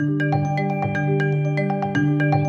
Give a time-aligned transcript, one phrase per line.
[0.00, 0.77] Música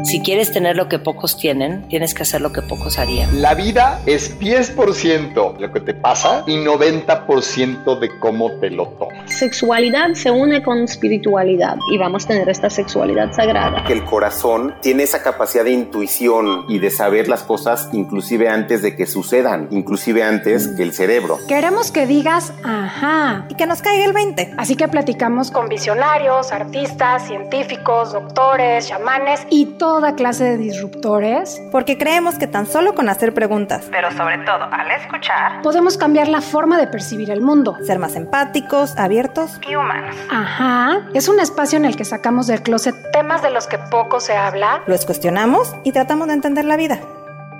[0.09, 3.44] Si quieres tener lo que pocos tienen, tienes que hacer lo que pocos harían.
[3.44, 9.31] La vida es 10% lo que te pasa y 90% de cómo te lo tomas.
[9.31, 13.83] Sexualidad se une con espiritualidad y vamos a tener esta sexualidad sagrada.
[13.83, 18.81] Que el corazón tiene esa capacidad de intuición y de saber las cosas inclusive antes
[18.81, 21.38] de que sucedan, inclusive antes que el cerebro.
[21.48, 24.55] Queremos que digas ajá y que nos caiga el 20.
[24.57, 31.62] Así que platicamos con visionarios, artistas, científicos, doctores, chamanes y todo toda clase de disruptores.
[31.73, 36.30] Porque creemos que tan solo con hacer preguntas, pero sobre todo al escuchar, podemos cambiar
[36.30, 37.76] la forma de percibir el mundo.
[37.84, 40.16] Ser más empáticos, abiertos y humanos.
[40.31, 44.21] Ajá, es un espacio en el que sacamos del closet temas de los que poco
[44.21, 47.02] se habla, los cuestionamos y tratamos de entender la vida.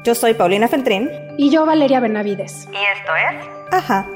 [0.06, 1.10] Yo soy Paulina Feltrín.
[1.38, 2.70] Y yo Valeria Benavides.
[2.72, 3.74] Y esto es...
[3.74, 4.08] Ajá.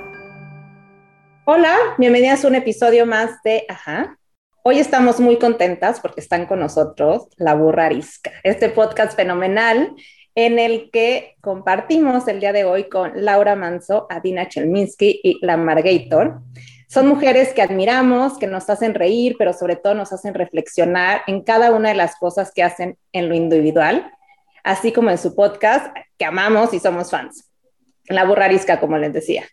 [1.44, 4.18] Hola, bienvenidas a un episodio más de Ajá.
[4.66, 9.94] Hoy estamos muy contentas porque están con nosotros La Burra Arisca, este podcast fenomenal
[10.36, 15.58] en el que compartimos el día de hoy con Laura Manso, Adina Chelminsky y La
[15.58, 16.40] Margator.
[16.88, 21.42] Son mujeres que admiramos, que nos hacen reír, pero sobre todo nos hacen reflexionar en
[21.42, 24.14] cada una de las cosas que hacen en lo individual,
[24.64, 27.52] así como en su podcast que amamos y somos fans.
[28.06, 29.44] La Burra Arisca, como les decía.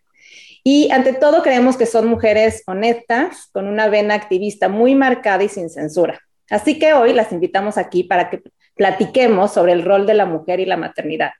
[0.63, 5.49] Y ante todo creemos que son mujeres honestas, con una vena activista muy marcada y
[5.49, 6.19] sin censura.
[6.49, 8.41] Así que hoy las invitamos aquí para que
[8.75, 11.31] platiquemos sobre el rol de la mujer y la maternidad.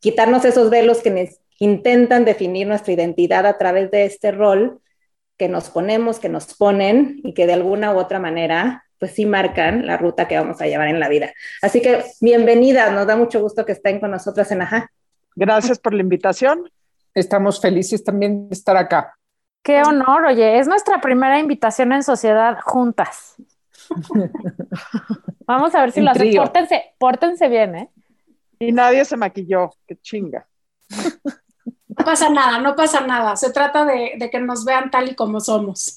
[0.00, 4.80] Quitarnos esos velos que intentan definir nuestra identidad a través de este rol
[5.36, 9.24] que nos ponemos, que nos ponen y que de alguna u otra manera pues sí
[9.24, 11.32] marcan la ruta que vamos a llevar en la vida.
[11.62, 14.90] Así que bienvenida, nos da mucho gusto que estén con nosotras en Ajá.
[15.34, 16.70] Gracias por la invitación
[17.14, 19.14] estamos felices también de estar acá.
[19.62, 23.36] Qué honor, oye, es nuestra primera invitación en sociedad juntas.
[25.46, 26.34] Vamos a ver si lo hacen.
[26.34, 27.90] Pórtense, pórtense bien, ¿eh?
[28.58, 30.46] Y nadie se maquilló, qué chinga.
[31.88, 33.36] No pasa nada, no pasa nada.
[33.36, 35.96] Se trata de, de que nos vean tal y como somos.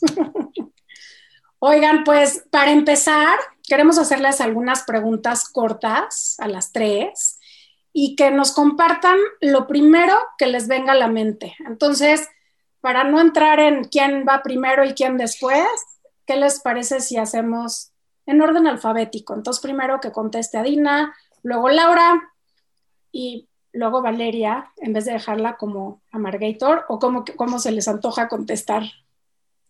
[1.60, 7.33] Oigan, pues para empezar, queremos hacerles algunas preguntas cortas a las tres
[7.94, 11.56] y que nos compartan lo primero que les venga a la mente.
[11.68, 12.28] Entonces,
[12.82, 15.68] para no entrar en quién va primero y quién después,
[16.26, 17.92] ¿qué les parece si hacemos
[18.26, 19.36] en orden alfabético?
[19.36, 22.34] Entonces, primero que conteste Adina, luego Laura
[23.12, 28.28] y luego Valeria, en vez de dejarla como Amargator o como, como se les antoja
[28.28, 28.84] contestar.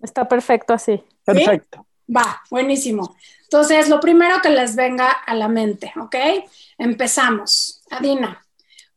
[0.01, 1.03] Está perfecto así.
[1.23, 1.85] Perfecto.
[2.15, 3.15] Va, buenísimo.
[3.53, 6.15] Entonces, lo primero que les venga a la mente, ¿ok?
[6.79, 7.83] Empezamos.
[7.91, 8.43] Adina,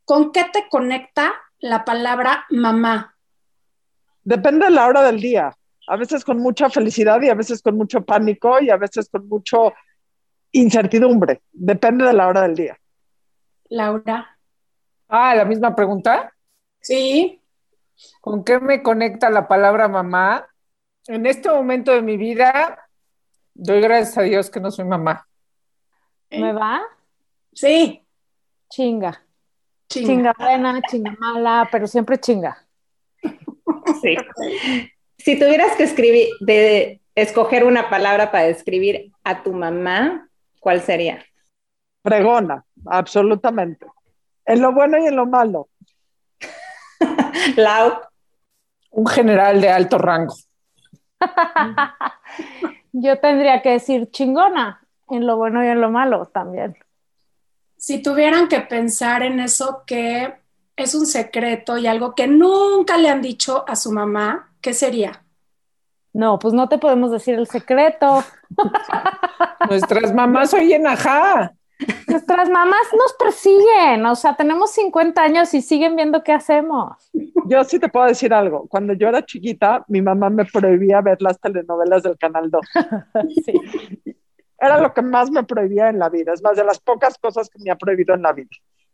[0.06, 3.14] ¿con qué te conecta la palabra mamá?
[4.24, 5.54] Depende de la hora del día.
[5.86, 9.28] A veces con mucha felicidad y a veces con mucho pánico y a veces con
[9.28, 9.74] mucho
[10.52, 11.42] incertidumbre.
[11.52, 12.78] Depende de la hora del día.
[13.68, 14.38] Laura.
[15.06, 16.32] Ah, la misma pregunta.
[16.80, 17.42] Sí.
[18.22, 20.48] ¿Con qué me conecta la palabra mamá?
[21.08, 22.85] En este momento de mi vida,
[23.56, 25.26] doy gracias a Dios que no soy mamá.
[26.30, 26.82] ¿Me va?
[27.52, 28.02] Sí.
[28.68, 29.22] Chinga.
[29.88, 30.34] Chinga.
[30.38, 32.64] buena, chinga mala, pero siempre chinga.
[34.02, 34.16] Sí.
[35.16, 40.28] Si tuvieras que escribir, de escoger una palabra para describir a tu mamá,
[40.60, 41.24] ¿cuál sería?
[42.02, 43.86] Pregona, absolutamente.
[44.44, 45.68] En lo bueno y en lo malo.
[47.56, 48.00] Lau.
[48.90, 50.34] Un general de alto rango.
[52.98, 56.76] Yo tendría que decir chingona, en lo bueno y en lo malo también
[57.76, 60.34] si tuvieran que pensar en eso que
[60.76, 65.22] es un secreto y algo que nunca le han dicho a su mamá, ¿qué sería?
[66.12, 68.24] No, pues no te podemos decir el secreto.
[69.68, 71.54] Nuestras mamás oyen ajá.
[72.08, 77.10] Nuestras mamás nos persiguen, o sea, tenemos 50 años y siguen viendo qué hacemos.
[77.46, 78.66] Yo sí te puedo decir algo.
[78.68, 82.66] Cuando yo era chiquita, mi mamá me prohibía ver las telenovelas del Canal 2.
[83.44, 83.52] sí
[84.58, 86.32] era lo que más me prohibía en la vida.
[86.32, 88.50] Es más, de las pocas cosas que me ha prohibido en la vida.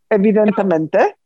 [0.09, 1.17] Evidentemente,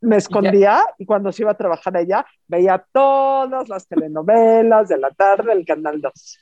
[0.00, 5.10] me escondía y cuando se iba a trabajar ella, veía todas las telenovelas de la
[5.10, 6.38] tarde del Canal 2.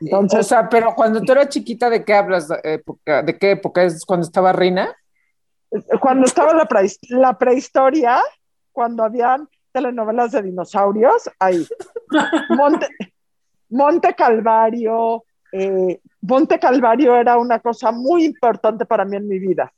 [0.00, 2.48] Entonces, o sea, pero cuando tú eras chiquita, ¿de qué hablas?
[2.48, 4.94] ¿De, qué época es cuando estaba Reina?
[6.00, 6.68] Cuando estaba la,
[7.10, 8.20] la prehistoria,
[8.72, 11.66] cuando habían telenovelas de dinosaurios, ahí.
[12.50, 12.86] Monte,
[13.70, 19.72] Monte Calvario, eh, Monte Calvario era una cosa muy importante para mí en mi vida.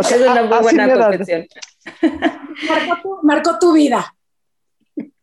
[0.00, 1.46] es una muy buena confesión.
[3.22, 4.14] Marcó tu, vida.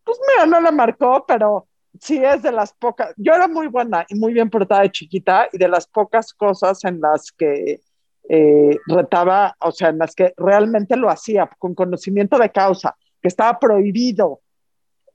[0.06, 1.68] Pues mira, no la marcó, pero
[2.00, 5.48] sí es de las pocas, yo era muy buena y muy bien portada de chiquita
[5.52, 7.82] y de las pocas cosas en las que
[8.30, 13.28] eh, retaba, o sea, en las que realmente lo hacía con conocimiento de causa, que
[13.28, 14.42] estaba prohibido.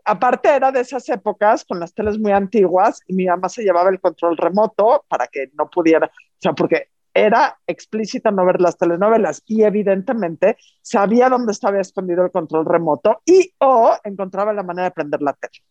[0.05, 3.91] Aparte era de esas épocas con las teles muy antiguas y mi mamá se llevaba
[3.91, 8.79] el control remoto para que no pudiera, o sea, porque era explícita no ver las
[8.79, 14.85] telenovelas y evidentemente sabía dónde estaba escondido el control remoto y o encontraba la manera
[14.85, 15.63] de prender la tele.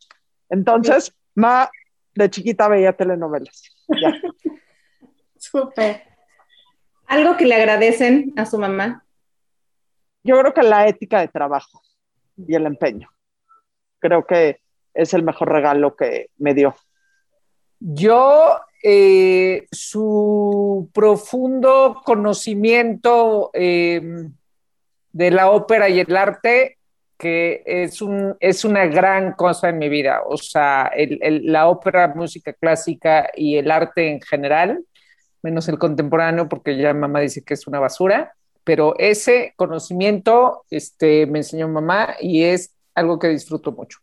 [0.49, 1.69] Entonces, Ma
[2.15, 3.63] de chiquita veía telenovelas.
[5.37, 6.03] Súper.
[7.07, 9.05] ¿Algo que le agradecen a su mamá?
[10.23, 11.81] Yo creo que la ética de trabajo
[12.35, 13.09] y el empeño.
[13.99, 14.61] Creo que
[14.93, 16.75] es el mejor regalo que me dio.
[17.79, 24.01] Yo, eh, su profundo conocimiento eh,
[25.11, 26.77] de la ópera y el arte
[27.17, 30.21] que es, un, es una gran cosa en mi vida.
[30.25, 34.85] O sea, el, la ópera, música clásica y el arte en general,
[35.43, 38.33] menos el contemporáneo, porque ya mamá dice que es una basura,
[38.63, 43.99] pero ese conocimiento este, me enseñó mamá y es algo que disfruto mucho.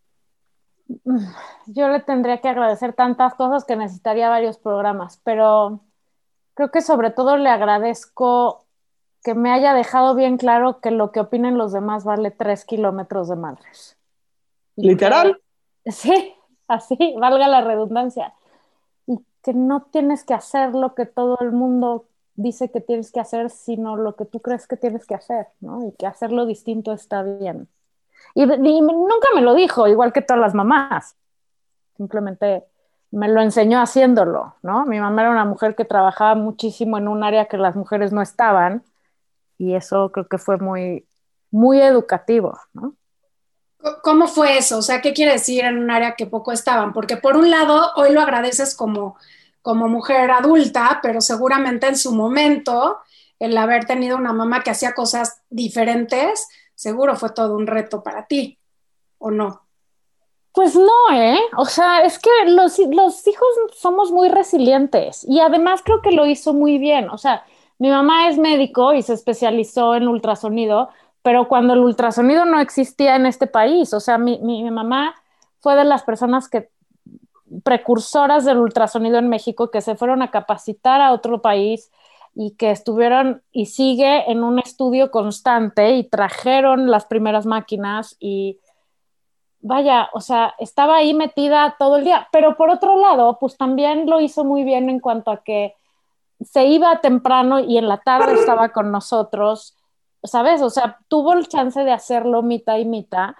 [1.66, 5.80] Yo le tendría que agradecer tantas cosas que necesitaría varios programas, pero
[6.54, 8.64] creo que sobre todo le agradezco
[9.22, 13.28] que me haya dejado bien claro que lo que opinen los demás vale tres kilómetros
[13.28, 13.96] de madres.
[14.76, 15.40] ¿Literal?
[15.88, 16.34] Sí,
[16.66, 18.34] así, valga la redundancia.
[19.06, 23.20] Y que no tienes que hacer lo que todo el mundo dice que tienes que
[23.20, 25.86] hacer, sino lo que tú crees que tienes que hacer, ¿no?
[25.86, 27.68] Y que hacerlo distinto está bien.
[28.34, 31.16] Y, nunca me lo dijo, igual que todas las mamás.
[31.96, 32.64] Simplemente
[33.10, 34.84] me lo enseñó haciéndolo, ¿no?
[34.84, 38.20] Mi mamá era una mujer que trabajaba muchísimo en un área que las mujeres no
[38.20, 38.84] estaban
[39.58, 41.06] y eso creo que fue muy,
[41.50, 42.94] muy educativo, ¿no?
[44.02, 44.78] ¿Cómo fue eso?
[44.78, 46.92] O sea, ¿qué quiere decir en un área que poco estaban?
[46.92, 49.16] Porque por un lado, hoy lo agradeces como,
[49.62, 52.98] como mujer adulta, pero seguramente en su momento,
[53.38, 58.26] el haber tenido una mamá que hacía cosas diferentes, seguro fue todo un reto para
[58.26, 58.60] ti,
[59.18, 59.62] ¿o no?
[60.52, 61.40] Pues no, ¿eh?
[61.56, 66.24] O sea, es que los, los hijos somos muy resilientes y además creo que lo
[66.24, 67.10] hizo muy bien.
[67.10, 67.44] O sea,
[67.78, 70.88] mi mamá es médico y se especializó en ultrasonido,
[71.22, 75.14] pero cuando el ultrasonido no existía en este país, o sea, mi, mi, mi mamá
[75.60, 76.70] fue de las personas que
[77.62, 81.90] precursoras del ultrasonido en México que se fueron a capacitar a otro país
[82.38, 88.60] y que estuvieron y sigue en un estudio constante y trajeron las primeras máquinas y
[89.60, 94.04] vaya, o sea, estaba ahí metida todo el día, pero por otro lado, pues también
[94.04, 95.74] lo hizo muy bien en cuanto a que
[96.42, 99.74] se iba temprano y en la tarde estaba con nosotros,
[100.22, 100.60] ¿sabes?
[100.60, 103.30] O sea, tuvo el chance de hacerlo mitad y mitad,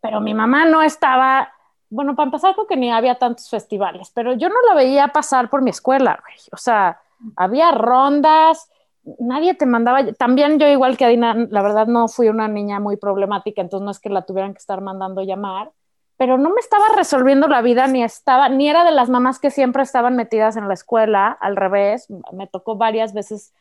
[0.00, 1.52] pero mi mamá no estaba,
[1.90, 5.60] bueno, para empezar porque ni había tantos festivales, pero yo no la veía pasar por
[5.60, 6.38] mi escuela, güey.
[6.52, 7.00] O sea,
[7.36, 8.70] había rondas,
[9.18, 12.96] nadie te mandaba, también yo igual que Adina, la verdad no fui una niña muy
[12.96, 15.72] problemática, entonces no es que la tuvieran que estar mandando llamar,
[16.16, 19.50] pero no me estaba resolviendo la vida ni estaba, ni era de las mamás que
[19.50, 23.52] siempre estaban metidas en la escuela, al revés, me tocó varias veces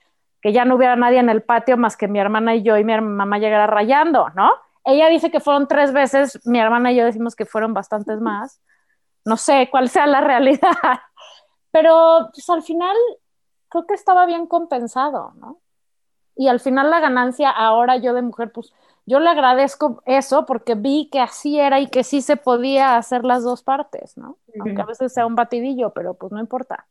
[0.41, 2.83] que ya no hubiera nadie en el patio más que mi hermana y yo y
[2.83, 4.51] mi mamá llegara rayando, ¿no?
[4.83, 8.61] Ella dice que fueron tres veces, mi hermana y yo decimos que fueron bastantes más,
[9.25, 10.99] no sé cuál sea la realidad,
[11.71, 12.95] pero pues al final
[13.73, 15.59] creo que estaba bien compensado, ¿no?
[16.35, 18.71] Y al final la ganancia ahora yo de mujer, pues
[19.07, 23.25] yo le agradezco eso porque vi que así era y que sí se podía hacer
[23.25, 24.37] las dos partes, ¿no?
[24.59, 26.85] Aunque a veces sea un batidillo, pero pues no importa.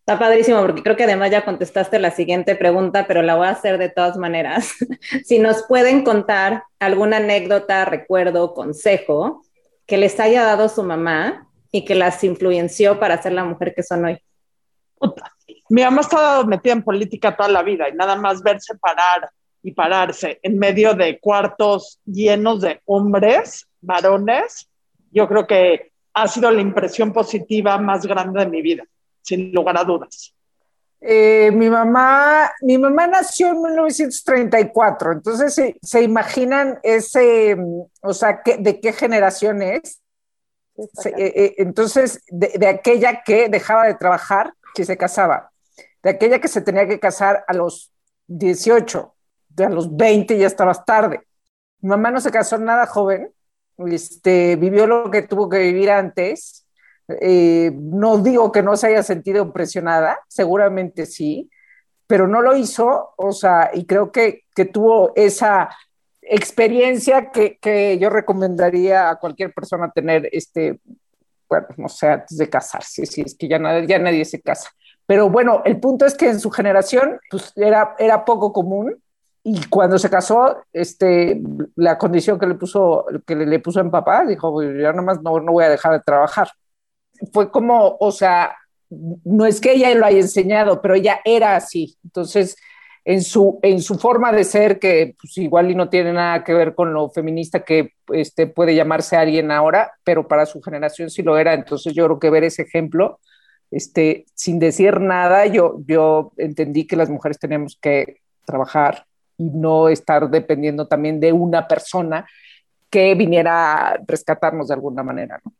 [0.00, 3.50] Está padrísimo porque creo que además ya contestaste la siguiente pregunta, pero la voy a
[3.50, 4.74] hacer de todas maneras.
[5.24, 9.42] si nos pueden contar alguna anécdota, recuerdo, consejo
[9.86, 13.82] que les haya dado su mamá y que las influenció para ser la mujer que
[13.82, 14.18] son hoy.
[14.98, 15.32] Puta.
[15.70, 19.30] Mi mamá ha estado metida en política toda la vida y nada más verse parar
[19.62, 24.68] y pararse en medio de cuartos llenos de hombres, varones,
[25.12, 28.84] yo creo que ha sido la impresión positiva más grande de mi vida,
[29.22, 30.34] sin lugar a dudas.
[31.00, 37.56] Eh, mi mamá, mi mamá nació en 1934, entonces se, se imaginan ese,
[38.02, 40.00] o sea, ¿qué, ¿de qué generación es?
[40.94, 45.49] Se, eh, eh, entonces, de, de, aquella que dejaba de trabajar, que se casaba,
[46.02, 47.92] de aquella que se tenía que casar a los
[48.26, 49.14] 18,
[49.58, 51.20] a los 20 ya estabas tarde.
[51.80, 53.32] Mi mamá no se casó nada joven,
[53.88, 56.66] este, vivió lo que tuvo que vivir antes.
[57.20, 61.50] Eh, no digo que no se haya sentido presionada, seguramente sí,
[62.06, 65.70] pero no lo hizo, o sea, y creo que, que tuvo esa
[66.22, 70.80] experiencia que, que, yo recomendaría a cualquier persona tener, este,
[71.48, 74.70] bueno, no sé, antes de casarse, sí, es que ya, nadie, ya nadie se casa.
[75.10, 78.96] Pero bueno, el punto es que en su generación pues, era, era poco común
[79.42, 81.42] y cuando se casó, este,
[81.74, 85.50] la condición que le puso, que le, puso en papá, dijo, yo nomás no, no
[85.50, 86.50] voy a dejar de trabajar.
[87.32, 88.54] Fue como, o sea,
[88.88, 91.98] no es que ella lo haya enseñado, pero ella era así.
[92.04, 92.54] Entonces,
[93.04, 96.54] en su, en su forma de ser, que pues, igual y no tiene nada que
[96.54, 101.24] ver con lo feminista que este, puede llamarse alguien ahora, pero para su generación sí
[101.24, 101.52] lo era.
[101.52, 103.18] Entonces, yo creo que ver ese ejemplo,
[103.70, 109.88] este, sin decir nada, yo, yo entendí que las mujeres teníamos que trabajar y no
[109.88, 112.26] estar dependiendo también de una persona
[112.90, 115.40] que viniera a rescatarnos de alguna manera.
[115.44, 115.52] ¿no?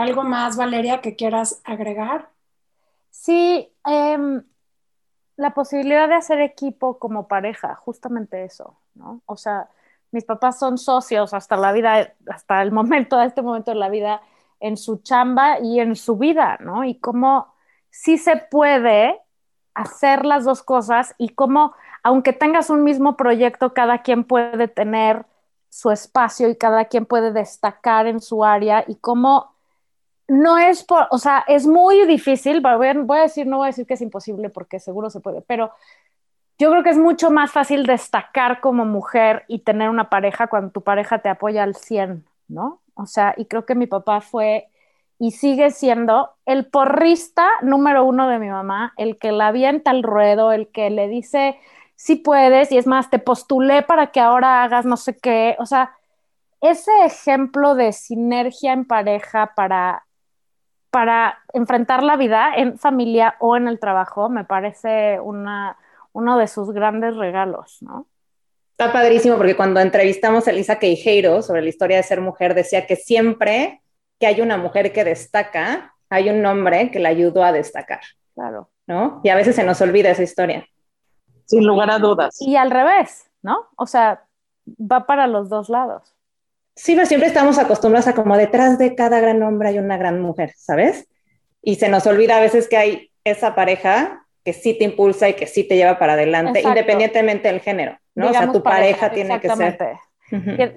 [0.00, 2.30] ¿Algo más, Valeria, que quieras agregar?
[3.10, 4.42] Sí, eh,
[5.36, 9.22] la posibilidad de hacer equipo como pareja, justamente eso, ¿no?
[9.26, 9.68] O sea,
[10.10, 13.88] mis papás son socios hasta la vida, hasta el momento, a este momento de la
[13.88, 14.20] vida,
[14.60, 16.84] en su chamba y en su vida, ¿no?
[16.84, 17.54] Y cómo
[17.90, 19.20] sí se puede
[19.74, 25.26] hacer las dos cosas y cómo aunque tengas un mismo proyecto, cada quien puede tener
[25.68, 29.54] su espacio y cada quien puede destacar en su área y cómo
[30.26, 33.86] no es por, o sea, es muy difícil, voy a, decir, no voy a decir
[33.86, 35.72] que es imposible porque seguro se puede, pero
[36.58, 40.70] yo creo que es mucho más fácil destacar como mujer y tener una pareja cuando
[40.70, 42.80] tu pareja te apoya al 100, ¿no?
[42.98, 44.68] O sea, y creo que mi papá fue
[45.18, 50.02] y sigue siendo el porrista número uno de mi mamá, el que la avienta al
[50.02, 51.58] ruedo, el que le dice,
[51.96, 55.66] sí puedes, y es más, te postulé para que ahora hagas no sé qué, o
[55.66, 55.92] sea,
[56.60, 60.06] ese ejemplo de sinergia en pareja para,
[60.90, 65.76] para enfrentar la vida en familia o en el trabajo me parece una,
[66.12, 68.06] uno de sus grandes regalos, ¿no?
[68.78, 72.86] Está padrísimo porque cuando entrevistamos a Elisa Queijeiro sobre la historia de ser mujer, decía
[72.86, 73.82] que siempre
[74.20, 78.02] que hay una mujer que destaca, hay un hombre que la ayudó a destacar.
[78.34, 78.70] Claro.
[78.86, 79.20] ¿No?
[79.24, 80.64] Y a veces se nos olvida esa historia.
[81.44, 82.40] Sin lugar a dudas.
[82.40, 83.66] Y al revés, ¿no?
[83.74, 84.22] O sea,
[84.80, 86.14] va para los dos lados.
[86.76, 90.20] Sí, pero siempre estamos acostumbrados a como detrás de cada gran hombre hay una gran
[90.20, 91.08] mujer, ¿sabes?
[91.62, 95.34] Y se nos olvida a veces que hay esa pareja que sí te impulsa y
[95.34, 98.30] que sí te lleva para adelante, independientemente del género, ¿no?
[98.30, 99.98] o sea, tu pareja, tiene que ser...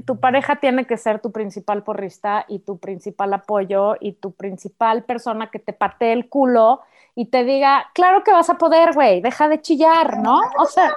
[0.06, 5.04] Tu pareja tiene que ser tu principal porrista y tu principal apoyo y tu principal
[5.04, 6.82] persona que te patee el culo
[7.16, 10.40] y te diga, claro que vas a poder, güey, deja de chillar, ¿no?
[10.58, 10.94] O sea,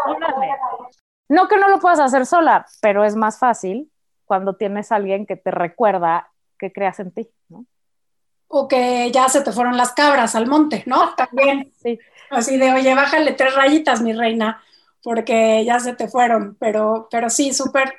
[1.29, 3.91] No que no lo puedas hacer sola, pero es más fácil
[4.25, 7.67] cuando tienes a alguien que te recuerda que creas en ti, ¿no?
[8.47, 11.15] O que ya se te fueron las cabras al monte, ¿no?
[11.17, 11.73] También.
[11.83, 11.99] Sí.
[12.31, 14.63] Así de, oye, bájale tres rayitas, mi reina,
[15.05, 16.57] porque ya se te fueron.
[16.59, 17.95] Pero, pero sí, súper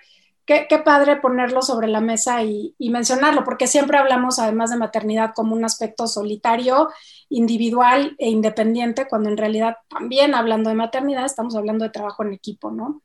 [0.46, 5.56] qué, padre ponerlo sobre la mesa y, mencionarlo, porque siempre hablamos además de maternidad como
[5.56, 6.90] un aspecto solitario,
[7.30, 12.34] individual e independiente, cuando en realidad también hablando de maternidad estamos hablando de trabajo en
[12.34, 13.02] equipo, ¿no?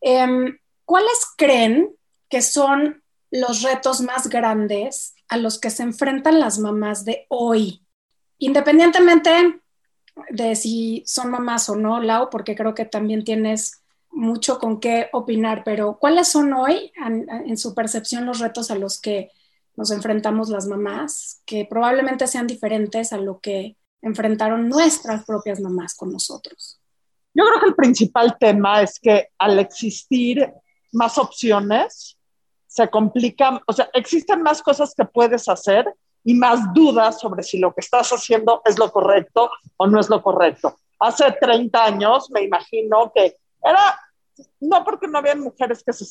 [0.00, 1.94] Em, ¿Cuáles creen
[2.28, 7.82] que son los retos más grandes a los que se enfrentan las mamás de hoy?
[8.38, 9.62] Independientemente
[10.30, 15.08] de si son mamás o no, Lau, porque creo que también tienes mucho con qué
[15.12, 19.30] opinar, pero ¿cuáles son hoy, en, su percepción, los retos a los que
[19.76, 25.94] nos enfrentamos las mamás, que probablemente sean diferentes a lo que enfrentaron nuestras propias mamás
[25.94, 26.80] con nosotros?
[27.34, 30.52] Yo creo que el principal tema es que al existir
[30.92, 32.16] más opciones,
[32.74, 35.86] se complican, o sea, existen más cosas que puedes hacer
[36.24, 40.08] y más dudas sobre si lo que estás haciendo es lo correcto o no es
[40.08, 40.76] lo correcto.
[40.98, 44.00] Hace 30 años me imagino que era,
[44.60, 46.06] no porque no había mujeres que se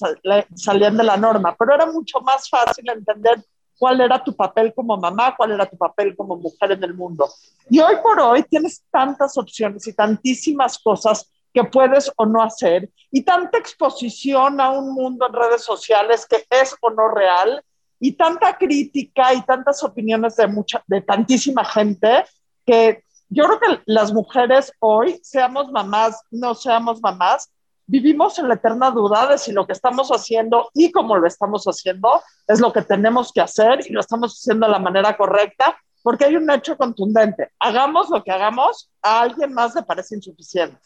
[0.55, 3.43] salían de la norma, pero era mucho más fácil entender
[3.77, 7.27] cuál era tu papel como mamá, cuál era tu papel como mujer en el mundo.
[7.69, 12.89] Y hoy por hoy tienes tantas opciones y tantísimas cosas que puedes o no hacer
[13.11, 17.63] y tanta exposición a un mundo en redes sociales que es o no real
[17.99, 22.25] y tanta crítica y tantas opiniones de mucha de tantísima gente
[22.65, 27.51] que yo creo que las mujeres hoy, seamos mamás, no seamos mamás,
[27.85, 31.65] vivimos en la eterna duda de si lo que estamos haciendo y cómo lo estamos
[31.65, 35.75] haciendo es lo que tenemos que hacer y lo estamos haciendo de la manera correcta,
[36.01, 37.51] porque hay un hecho contundente.
[37.59, 40.77] Hagamos lo que hagamos, a alguien más le parece insuficiente.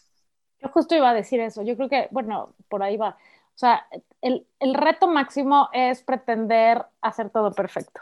[0.60, 1.62] Yo justo iba a decir eso.
[1.62, 3.16] Yo creo que, bueno, por ahí va.
[3.58, 3.88] O sea,
[4.22, 8.00] el, reto máximo es pretender hacer todo perfecto.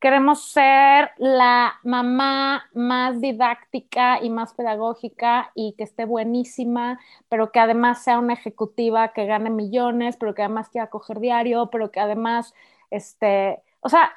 [0.00, 7.60] Queremos ser la mamá más didáctica y más pedagógica y que esté buenísima, pero que
[7.60, 12.00] además sea una ejecutiva que gane millones, pero que además quiera coger diario, pero que
[12.00, 12.52] además,
[12.90, 14.10] este, o sea,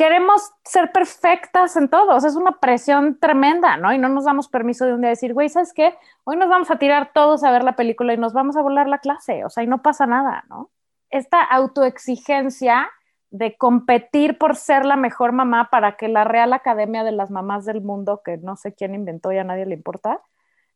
[0.00, 3.92] queremos ser perfectas en todo, o sea, es una presión tremenda, ¿no?
[3.92, 5.94] Y no nos damos permiso de un día decir, güey, ¿sabes qué?
[6.24, 8.88] Hoy nos vamos a tirar todos a ver la película y nos vamos a volar
[8.88, 10.70] la clase, o sea, y no pasa nada, ¿no?
[11.10, 12.90] Esta autoexigencia
[13.28, 17.66] de competir por ser la mejor mamá para que la Real Academia de las Mamás
[17.66, 20.22] del Mundo, que no sé quién inventó y a nadie le importa,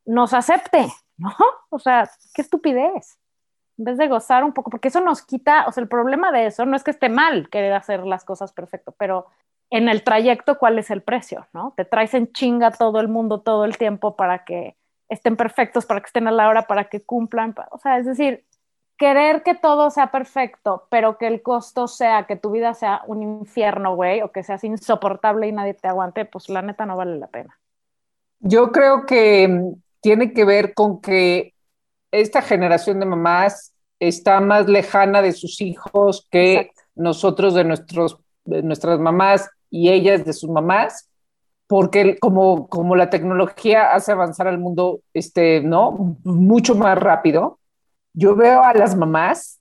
[0.05, 1.31] nos acepte, ¿no?
[1.71, 3.19] O sea, qué estupidez.
[3.79, 6.47] En vez de gozar un poco, porque eso nos quita, o sea, el problema de
[6.47, 9.27] eso no es que esté mal querer hacer las cosas perfecto, pero
[9.71, 11.47] en el trayecto, ¿cuál es el precio?
[11.53, 11.73] ¿No?
[11.77, 14.77] Te traes en chinga todo el mundo todo el tiempo para que
[15.09, 17.55] estén perfectos, para que estén a la hora, para que cumplan.
[17.71, 18.45] O sea, es decir,
[18.97, 23.23] querer que todo sea perfecto, pero que el costo sea que tu vida sea un
[23.23, 27.17] infierno, güey, o que seas insoportable y nadie te aguante, pues la neta no vale
[27.17, 27.59] la pena.
[28.41, 31.54] Yo creo que mm, tiene que ver con que
[32.21, 38.63] esta generación de mamás está más lejana de sus hijos que nosotros de, nuestros, de
[38.63, 41.11] nuestras mamás y ellas de sus mamás,
[41.67, 46.17] porque como, como la tecnología hace avanzar al mundo este, ¿no?
[46.23, 47.59] mucho más rápido,
[48.13, 49.61] yo veo a las mamás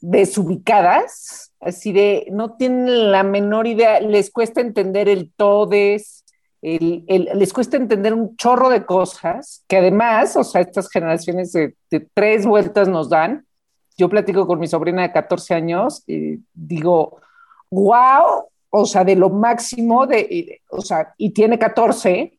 [0.00, 6.19] desubicadas, así de no tienen la menor idea, les cuesta entender el todes,
[6.62, 11.74] les cuesta entender un chorro de cosas que además, o sea, estas generaciones de,
[12.14, 13.46] tres vueltas nos dan.
[13.96, 17.18] Yo platico con mi sobrina de 14 años y digo,
[17.70, 22.38] wow, o sea, de lo máximo, de, o sea, y tiene 14,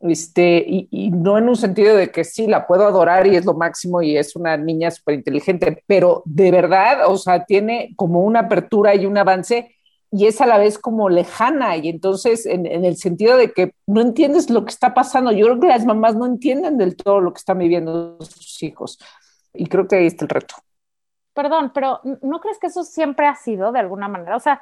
[0.00, 3.44] este, y, y, no en un sentido de que sí, la puedo adorar y es
[3.44, 8.20] lo máximo y es una niña súper inteligente, pero de verdad, o sea, tiene como
[8.20, 9.76] una apertura y un avance
[10.12, 14.00] y es a la vez como lejana y entonces en, el sentido de que no
[14.00, 15.30] entiendes lo que está pasando.
[15.30, 18.98] Yo creo que las mamás no entienden del todo lo que están viviendo sus hijos
[19.52, 20.56] y creo que ahí está el reto.
[21.32, 24.36] Perdón, pero ¿no crees que eso siempre ha sido de alguna manera?
[24.36, 24.60] O sea,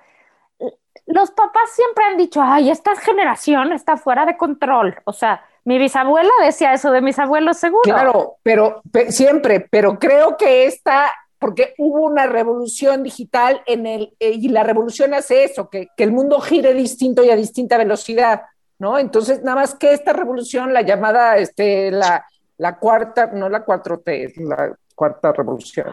[1.06, 4.96] los papás siempre han dicho, ay, esta generación está fuera de control.
[5.04, 7.82] O sea, mi bisabuela decía eso de mis abuelos, seguro.
[7.84, 14.32] Claro, pero siempre, pero creo que esta porque hubo una revolución digital en el, eh,
[14.32, 18.42] y la revolución hace eso, que, que, el mundo gire distinto y a distinta velocidad,
[18.78, 18.98] ¿no?
[18.98, 24.34] Entonces, nada más que esta revolución, la llamada, este, la, la cuarta, no la 4T,
[24.48, 25.92] la cuarta revolución,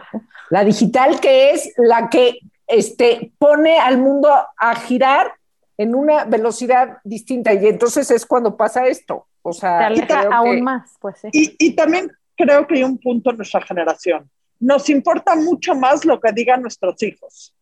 [0.50, 5.32] la digital, que es la que este, pone al mundo a girar
[5.78, 9.26] en una velocidad distinta y entonces es cuando pasa esto.
[9.42, 9.88] O sea,
[10.32, 11.28] aún más, pues sí.
[11.32, 16.04] Y, y también creo que hay un punto en nuestra generación nos importa mucho más
[16.04, 17.54] lo que digan nuestros hijos.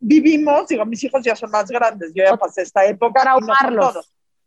[0.00, 3.22] Vivimos, digo, mis hijos ya son más grandes, yo ya pasé esta época.
[3.22, 3.94] Traumarlos.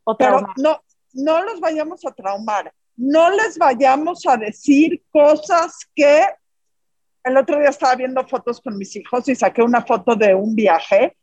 [0.05, 0.81] No pero no,
[1.13, 6.25] no los vayamos a traumar, no les vayamos a decir cosas que
[7.23, 10.55] el otro día estaba viendo fotos con mis hijos y saqué una foto de un
[10.55, 11.15] viaje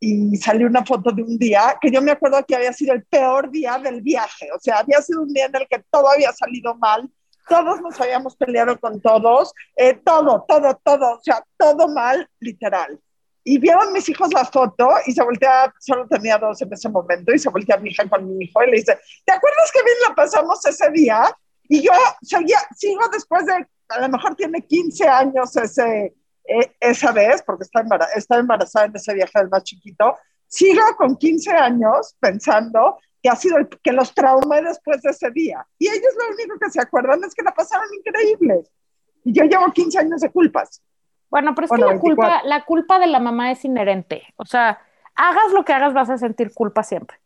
[0.00, 3.04] y salió una foto de un día que yo me acuerdo que había sido el
[3.04, 6.32] peor día del viaje, o sea, había sido un día en el que todo había
[6.32, 7.08] salido mal,
[7.48, 12.98] todos nos habíamos peleado con todos, eh, todo, todo, todo, o sea, todo mal, literal.
[13.44, 17.32] Y vieron mis hijos la foto y se voltea, solo tenía dos en ese momento,
[17.32, 19.96] y se voltea mi hija con mi hijo y le dice, ¿te acuerdas que bien
[20.08, 21.24] la pasamos ese día?
[21.68, 27.12] Y yo seguía, sigo después de, a lo mejor tiene 15 años ese, eh, esa
[27.12, 30.16] vez, porque está, está embarazada en ese viaje del más chiquito,
[30.48, 35.32] sigo con 15 años pensando que ha sido el que los traumé después de ese
[35.32, 35.66] día.
[35.80, 38.62] Y ellos lo único que se acuerdan es que la pasaron increíble.
[39.24, 40.80] Y yo llevo 15 años de culpas.
[41.28, 44.22] Bueno, pero es que la culpa, la culpa de la mamá es inherente.
[44.36, 44.78] O sea,
[45.16, 47.16] hagas lo que hagas, vas a sentir culpa siempre.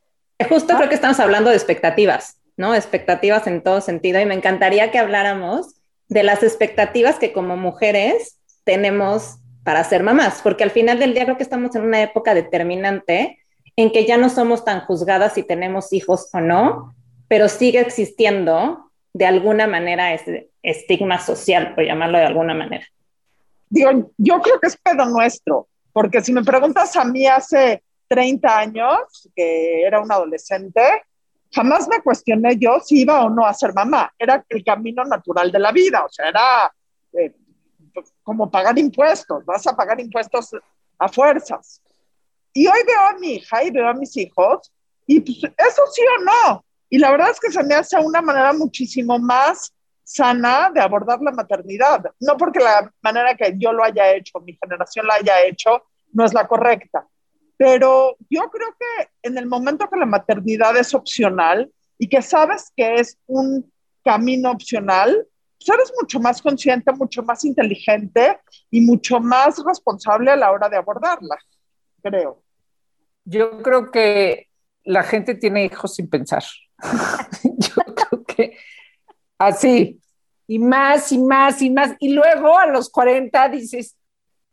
[0.48, 2.74] Justo creo que estamos hablando de expectativas, ¿no?
[2.74, 4.18] Expectativas en todo sentido.
[4.18, 10.40] Y me encantaría que habláramos de las expectativas que como mujeres tenemos para ser mamás,
[10.42, 13.39] porque al final del día creo que estamos en una época determinante
[13.76, 16.94] en que ya no somos tan juzgadas si tenemos hijos o no,
[17.28, 22.86] pero sigue existiendo de alguna manera ese estigma social, por llamarlo de alguna manera.
[23.70, 29.30] Yo creo que es pedo nuestro, porque si me preguntas a mí hace 30 años,
[29.34, 30.80] que era un adolescente,
[31.52, 34.12] jamás me cuestioné yo si iba o no a ser mamá.
[34.18, 36.72] Era el camino natural de la vida, o sea, era
[37.12, 37.32] eh,
[38.22, 40.50] como pagar impuestos, vas a pagar impuestos
[40.98, 41.80] a fuerzas.
[42.52, 44.72] Y hoy veo a mi hija y veo a mis hijos
[45.06, 46.64] y pues eso sí o no.
[46.88, 51.20] Y la verdad es que se me hace una manera muchísimo más sana de abordar
[51.22, 52.04] la maternidad.
[52.18, 56.24] No porque la manera que yo lo haya hecho, mi generación la haya hecho, no
[56.24, 57.06] es la correcta.
[57.56, 62.72] Pero yo creo que en el momento que la maternidad es opcional y que sabes
[62.76, 63.70] que es un
[64.02, 65.26] camino opcional,
[65.58, 70.68] pues eres mucho más consciente, mucho más inteligente y mucho más responsable a la hora
[70.68, 71.36] de abordarla
[72.00, 72.42] creo.
[73.24, 74.48] Yo creo que
[74.84, 76.42] la gente tiene hijos sin pensar.
[77.44, 78.56] Yo creo que
[79.38, 80.00] así,
[80.46, 81.94] y más y más y más.
[81.98, 83.96] Y luego a los 40 dices,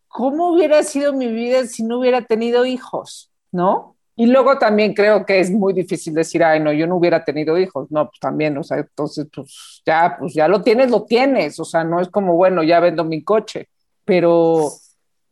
[0.08, 3.32] ¿cómo hubiera sido mi vida si no hubiera tenido hijos?
[3.52, 3.98] ¿No?
[4.20, 7.58] Y luego también creo que es muy difícil decir, ay, no, yo no hubiera tenido
[7.58, 7.92] hijos.
[7.92, 11.60] No, pues también, o sea, entonces, pues ya, pues ya lo tienes, lo tienes.
[11.60, 13.70] O sea, no es como, bueno, ya vendo mi coche.
[14.06, 14.72] Pero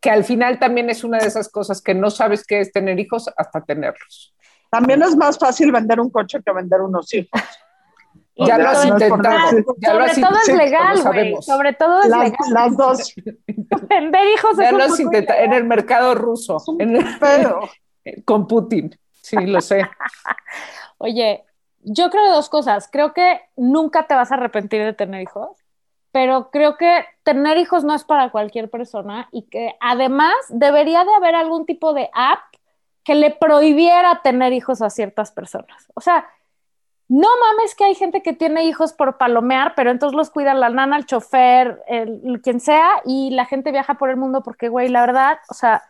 [0.06, 2.96] que al final también es una de esas cosas que no sabes qué es tener
[3.00, 4.32] hijos hasta tenerlos.
[4.70, 7.42] También es más fácil vender un coche que vender unos hijos.
[8.36, 9.50] ya lo has intentado.
[9.50, 11.42] Sobre todo es legal, güey.
[11.42, 12.52] Sobre todo es las, legal.
[12.52, 13.14] Las dos.
[13.88, 16.62] Vender hijos ya es lo un has poco intentado en el mercado ruso.
[16.78, 17.68] En el- Pero
[18.24, 18.96] con Putin.
[19.10, 19.88] Sí, lo sé.
[20.98, 21.42] Oye,
[21.80, 22.88] yo creo dos cosas.
[22.92, 25.50] Creo que nunca te vas a arrepentir de tener hijos,
[26.16, 31.12] pero creo que tener hijos no es para cualquier persona y que además debería de
[31.12, 32.38] haber algún tipo de app
[33.04, 35.92] que le prohibiera tener hijos a ciertas personas.
[35.94, 36.26] O sea,
[37.06, 40.70] no mames que hay gente que tiene hijos por palomear, pero entonces los cuida la
[40.70, 44.88] nana, el chofer, el, quien sea, y la gente viaja por el mundo porque, güey,
[44.88, 45.82] la verdad, o sea,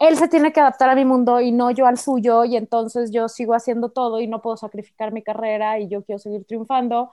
[0.00, 3.12] él se tiene que adaptar a mi mundo y no yo al suyo, y entonces
[3.12, 7.12] yo sigo haciendo todo y no puedo sacrificar mi carrera y yo quiero seguir triunfando.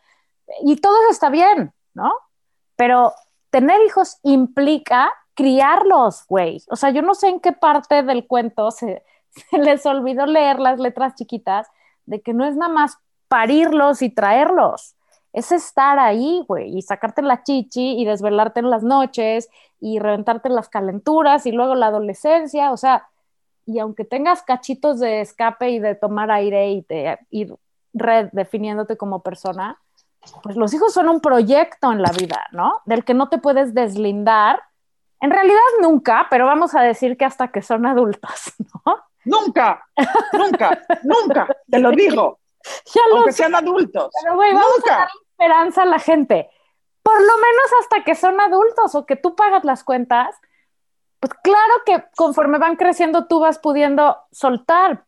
[0.64, 2.12] Y todo eso está bien, ¿no?
[2.76, 3.14] Pero
[3.50, 6.62] tener hijos implica criarlos, güey.
[6.70, 9.04] O sea, yo no sé en qué parte del cuento se,
[9.52, 11.68] les olvidó leer las letras chiquitas
[12.06, 14.96] de que no es nada más parirlos y traerlos.
[15.34, 19.50] Es estar ahí, güey, y sacarte la chichi y desvelarte en las noches
[19.82, 23.10] y reventarte las calenturas y luego la adolescencia, o sea,
[23.66, 27.56] y aunque tengas cachitos de escape y de tomar aire y de ir
[27.94, 29.82] redefiniéndote como persona,
[30.44, 32.82] pues los hijos son un proyecto en la vida, ¿no?
[32.86, 34.62] Del que no te puedes deslindar.
[35.20, 38.54] En realidad nunca, pero vamos a decir que hasta que son adultos,
[38.86, 38.98] ¿no?
[39.26, 39.86] nunca,
[40.34, 42.40] nunca, nunca, te lo digo,
[42.94, 44.10] Ya lo aunque sé, sean adultos.
[44.22, 46.50] pero güey, vamos a dar esperanza a la gente.
[47.04, 50.36] Por lo menos hasta que son adultos o que tú pagas las cuentas,
[51.20, 55.06] pues claro que conforme van creciendo tú vas pudiendo soltar.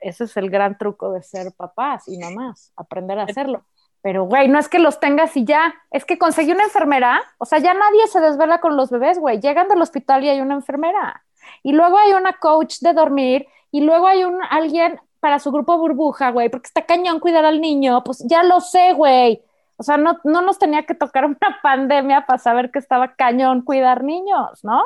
[0.00, 3.64] Ese es el gran truco de ser papás y mamás, aprender a hacerlo.
[4.02, 7.44] Pero, güey, no es que los tengas y ya, es que conseguí una enfermera, o
[7.44, 9.40] sea, ya nadie se desvela con los bebés, güey.
[9.40, 11.22] Llegan del hospital y hay una enfermera.
[11.62, 15.76] Y luego hay una coach de dormir y luego hay un alguien para su grupo
[15.76, 19.42] burbuja, güey, porque está cañón cuidar al niño, pues ya lo sé, güey.
[19.76, 23.62] O sea, no, no nos tenía que tocar una pandemia para saber que estaba cañón
[23.62, 24.82] cuidar niños, ¿no?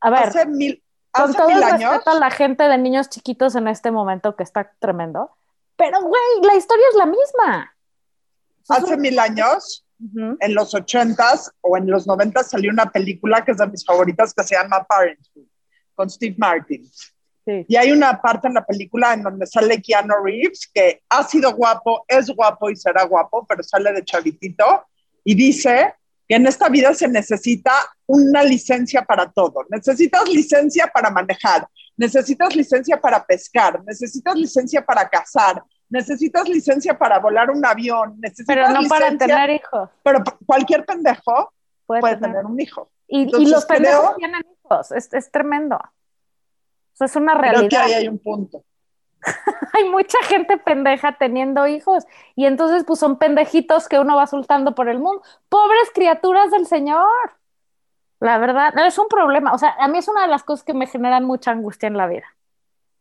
[0.00, 3.08] A ver, Hace mil, con hace todo mil años, respeto a la gente de niños
[3.08, 5.30] chiquitos en este momento que está tremendo,
[5.80, 7.74] pero, güey, la historia es la misma.
[8.68, 9.86] Hace mil años,
[10.40, 14.32] en los ochentas o en los noventas salió una película que es de mis favoritas
[14.32, 15.46] que se llama Parenthood,
[15.94, 16.90] con Steve Martin.
[17.44, 17.66] Sí.
[17.68, 21.54] Y hay una parte en la película en donde sale Keanu Reeves, que ha sido
[21.54, 24.86] guapo, es guapo y será guapo, pero sale de chavitito
[25.24, 25.94] y dice
[26.28, 27.72] que en esta vida se necesita
[28.06, 29.66] una licencia para todo.
[29.68, 37.18] Necesitas licencia para manejar, necesitas licencia para pescar, necesitas licencia para cazar, necesitas licencia para
[37.18, 39.90] volar un avión, necesitas Pero no para licencia- tener hijos.
[40.02, 41.52] Pero cualquier pendejo
[41.86, 42.30] Puede puede tener.
[42.36, 42.88] tener un hijo.
[43.08, 45.76] Y, los pendejos tienen hijos, es, es tremendo.
[45.76, 47.82] O sea, es una Creo que realidad.
[47.82, 48.64] ahí hay un punto.
[49.74, 54.74] hay mucha gente pendeja teniendo hijos y entonces pues son pendejitos que uno va soltando
[54.74, 55.22] por el mundo.
[55.48, 57.06] Pobres criaturas del Señor.
[58.20, 59.52] La verdad, es un problema.
[59.52, 61.96] O sea, a mí es una de las cosas que me generan mucha angustia en
[61.96, 62.26] la vida.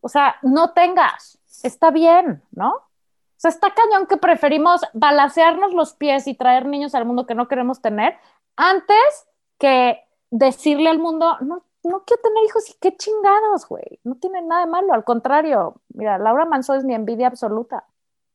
[0.01, 2.71] O sea, no tengas, está bien, ¿no?
[2.71, 7.35] O sea, está cañón que preferimos balancearnos los pies y traer niños al mundo que
[7.35, 8.17] no queremos tener
[8.57, 13.99] antes que decirle al mundo, no, no quiero tener hijos y qué chingados, güey.
[14.03, 15.81] No tiene nada de malo, al contrario.
[15.93, 17.85] Mira, Laura Manso es mi envidia absoluta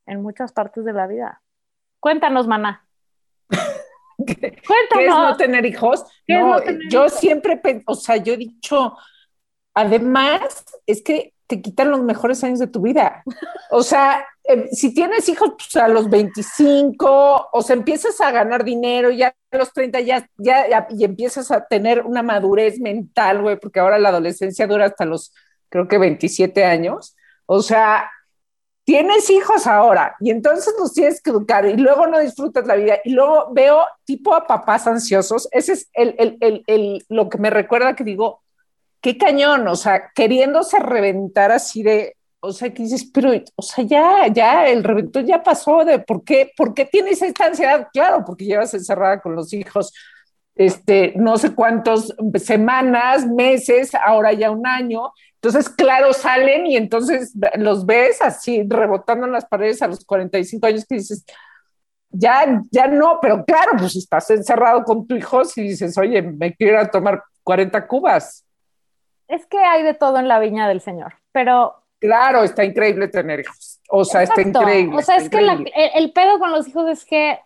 [0.06, 1.42] en muchas partes de la vida.
[2.00, 2.86] Cuéntanos, maná.
[4.26, 4.54] ¿Qué
[4.98, 6.04] es no tener hijos?
[6.26, 7.18] ¿Qué es No, no tener yo hijos?
[7.18, 8.96] siempre, o sea, yo he dicho,
[9.74, 13.22] además, es que te quitan los mejores años de tu vida.
[13.70, 18.64] O sea, eh, si tienes hijos pues, a los 25, o sea, empiezas a ganar
[18.64, 23.58] dinero, ya a los 30 ya, ya, y empiezas a tener una madurez mental, güey,
[23.58, 25.32] porque ahora la adolescencia dura hasta los,
[25.68, 27.16] creo que 27 años.
[27.46, 28.10] O sea,
[28.84, 32.98] tienes hijos ahora y entonces los tienes que educar y luego no disfrutas la vida
[33.04, 37.50] y luego veo tipo a papás ansiosos, ese es el, el, el, lo que me
[37.50, 38.43] recuerda que digo,
[39.04, 43.84] qué cañón, o sea, queriéndose reventar así de, o sea, que dices, pero, o sea,
[43.84, 48.24] ya, ya, el reventón ya pasó de por qué, por qué tienes esta ansiedad, claro,
[48.24, 49.92] porque llevas encerrada con los hijos,
[50.54, 57.34] este, no sé cuántos semanas, meses, ahora ya un año, Entonces, claro, salen y entonces
[57.56, 61.26] los ves así rebotando en las paredes a los 45 años que dices,
[62.08, 66.54] ya, ya no, pero claro, pues estás encerrado con tu hijo y dices, oye, me
[66.54, 68.44] quiero ir a tomar 40 cubas.
[69.28, 71.74] Es que hay de todo en la viña del Señor, pero...
[72.00, 73.80] Claro, está increíble tener hijos.
[73.88, 74.96] O sea, está increíble.
[74.96, 77.38] O sea, es que el, el pedo con los hijos es que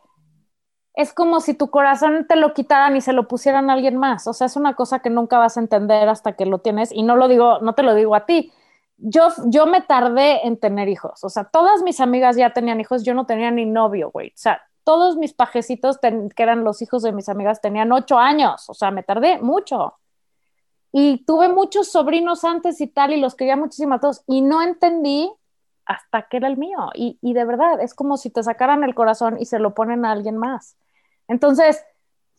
[0.98, 4.26] es como si tu corazón te lo quitaran y se lo pusieran a alguien más.
[4.26, 6.90] O sea, es una cosa que nunca vas a entender hasta que lo tienes.
[6.90, 8.52] Y no lo digo, no te lo digo a ti.
[8.96, 11.22] Yo, yo me tardé en tener hijos.
[11.22, 14.30] O sea, todas mis amigas ya tenían hijos, yo no tenía ni novio, güey.
[14.30, 18.68] O sea, todos mis pajecitos, que eran los hijos de mis amigas, tenían ocho años.
[18.68, 19.94] O sea, me tardé mucho.
[21.00, 24.24] Y tuve muchos sobrinos antes y tal, y los quería muchísimo a todos.
[24.26, 25.30] Y no entendí
[25.86, 26.90] hasta que era el mío.
[26.92, 30.04] Y, y de verdad, es como si te sacaran el corazón y se lo ponen
[30.04, 30.76] a alguien más.
[31.28, 31.84] Entonces,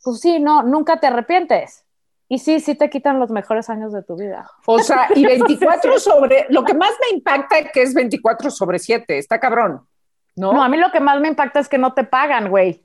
[0.03, 1.85] pues sí, no, nunca te arrepientes.
[2.27, 4.51] Y sí, sí te quitan los mejores años de tu vida.
[4.65, 8.77] O sea, y 24 sobre, lo que más me impacta es que es 24 sobre
[8.77, 9.87] 7, está cabrón.
[10.35, 10.51] ¿no?
[10.51, 12.83] no, a mí lo que más me impacta es que no te pagan, güey.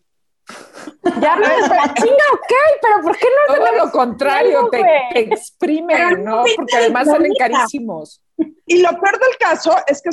[1.20, 1.46] Ya no,
[1.94, 2.52] chinga, ok,
[2.82, 3.54] pero ¿por qué no?
[3.54, 6.44] Todo lo contrario, te, te, exprimen, ¿no?
[6.56, 8.22] Porque además salen carísimos.
[8.66, 10.10] Y lo peor del caso es que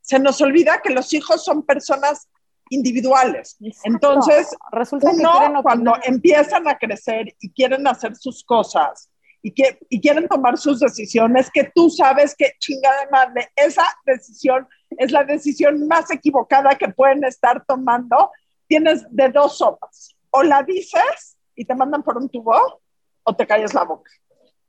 [0.00, 2.28] se nos olvida que los hijos son personas
[2.70, 3.56] individuales.
[3.84, 9.10] Entonces, Resulta uno, cuando empiezan a crecer y quieren hacer sus cosas
[9.42, 14.66] y, que, y quieren tomar sus decisiones, que tú sabes que chingada madre, esa decisión
[14.90, 18.30] es la decisión más equivocada que pueden estar tomando,
[18.66, 20.14] tienes de dos sopas.
[20.30, 22.80] O la dices y te mandan por un tubo
[23.22, 24.10] o te calles la boca.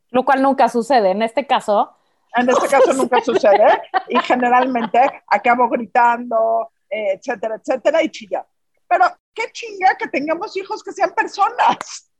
[0.09, 1.11] Lo cual nunca sucede.
[1.11, 1.95] En este caso,
[2.35, 8.45] en este caso nunca sucede y generalmente acabo gritando, eh, etcétera, etcétera, y chilla.
[8.87, 12.11] Pero qué chinga que tengamos hijos que sean personas.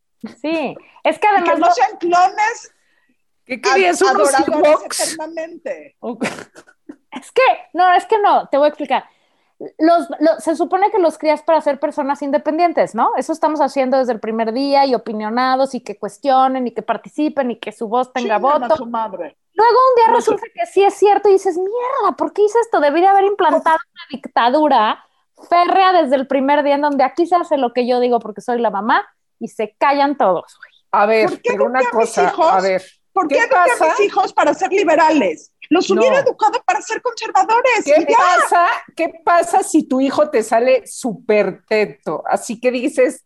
[0.42, 1.54] Sí, es que además.
[1.54, 2.74] que no sean clones.
[3.46, 5.96] ¿Qué querías adoradores eternamente.
[7.12, 9.06] Es que, no, es que no, te voy a explicar.
[9.78, 10.08] Los,
[10.40, 13.12] se supone que los crías para ser personas independientes, ¿no?
[13.16, 17.52] Eso estamos haciendo desde el primer día y opinionados y que cuestionen y que participen
[17.52, 18.76] y que su voz tenga voto.
[18.76, 19.38] su madre.
[19.54, 22.82] Luego un día resulta que sí es cierto y dices, mierda, ¿por qué hice esto?
[22.82, 25.06] Debería haber implantado una dictadura
[25.50, 28.42] férrea desde el primer día en donde aquí se hace lo que yo digo porque
[28.42, 29.08] soy la mamá
[29.40, 30.58] y se callan todos.
[30.92, 32.84] A ver, pero una cosa, a ver.
[33.14, 35.54] ¿Por qué, qué a mis hijos para ser liberales?
[35.70, 37.84] Los hubiera educado para ser conservadores.
[37.84, 38.68] ¿Qué pasa?
[38.96, 42.24] ¿Qué pasa si tu hijo te sale súper teto?
[42.28, 43.24] Así que dices,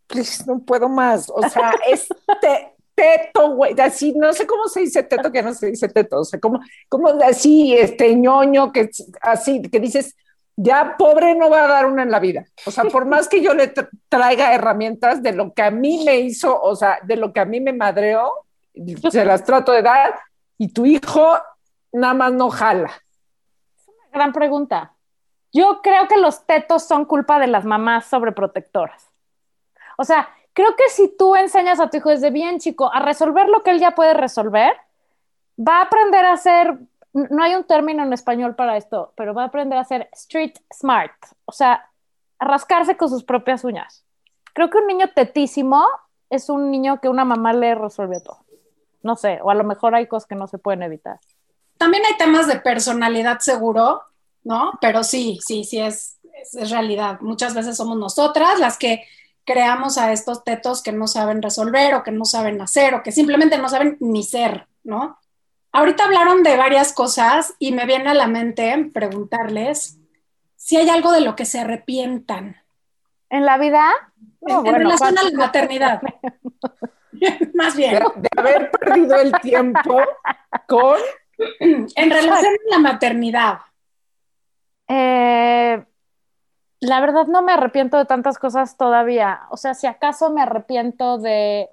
[0.48, 1.30] no puedo más.
[1.30, 5.68] O sea, este teto, güey, así, no sé cómo se dice teto, que no se
[5.68, 8.90] dice teto, o sea, como, como así, este ñoño, que
[9.22, 10.18] así, que dices,
[10.58, 12.46] ya pobre no va a dar una en la vida.
[12.66, 13.72] O sea, por más que yo le
[14.10, 17.46] traiga herramientas de lo que a mí me hizo, o sea, de lo que a
[17.46, 18.34] mí me madreó,
[19.10, 20.20] se las trato de dar,
[20.58, 21.38] y tu hijo
[21.92, 22.92] nada más no jala.
[23.78, 24.94] Es una gran pregunta.
[25.52, 29.10] Yo creo que los tetos son culpa de las mamás sobreprotectoras.
[29.98, 33.50] O sea, creo que si tú enseñas a tu hijo desde bien chico a resolver
[33.50, 34.74] lo que él ya puede resolver,
[35.60, 36.78] va a aprender a ser,
[37.14, 40.54] no hay un término en español para esto, pero va a aprender a ser street
[40.74, 41.14] smart,
[41.46, 41.90] o sea,
[42.38, 44.06] a rascarse con sus propias uñas.
[44.54, 45.86] Creo que un niño tetísimo
[46.30, 48.46] es un niño que una mamá le resuelve todo.
[49.02, 51.20] No sé, o a lo mejor hay cosas que no se pueden evitar.
[51.80, 54.04] También hay temas de personalidad seguro,
[54.44, 54.74] ¿no?
[54.80, 56.20] Pero sí, sí, sí es,
[56.54, 57.20] es realidad.
[57.22, 59.04] Muchas veces somos nosotras las que
[59.46, 63.12] creamos a estos tetos que no saben resolver o que no saben hacer o que
[63.12, 65.18] simplemente no saben ni ser, ¿no?
[65.72, 69.98] Ahorita hablaron de varias cosas y me viene a la mente preguntarles
[70.56, 72.58] si hay algo de lo que se arrepientan.
[73.30, 73.90] ¿En la vida?
[74.42, 76.02] en, relación a la maternidad.
[77.54, 78.00] Más bien.
[78.16, 80.00] De, haber perdido el tiempo
[80.68, 80.98] con...
[81.60, 83.60] En relación a la maternidad.
[84.88, 85.84] Eh,
[86.82, 89.42] la verdad no me arrepiento de tantas cosas todavía.
[89.50, 91.70] O sea, si acaso me arrepiento de,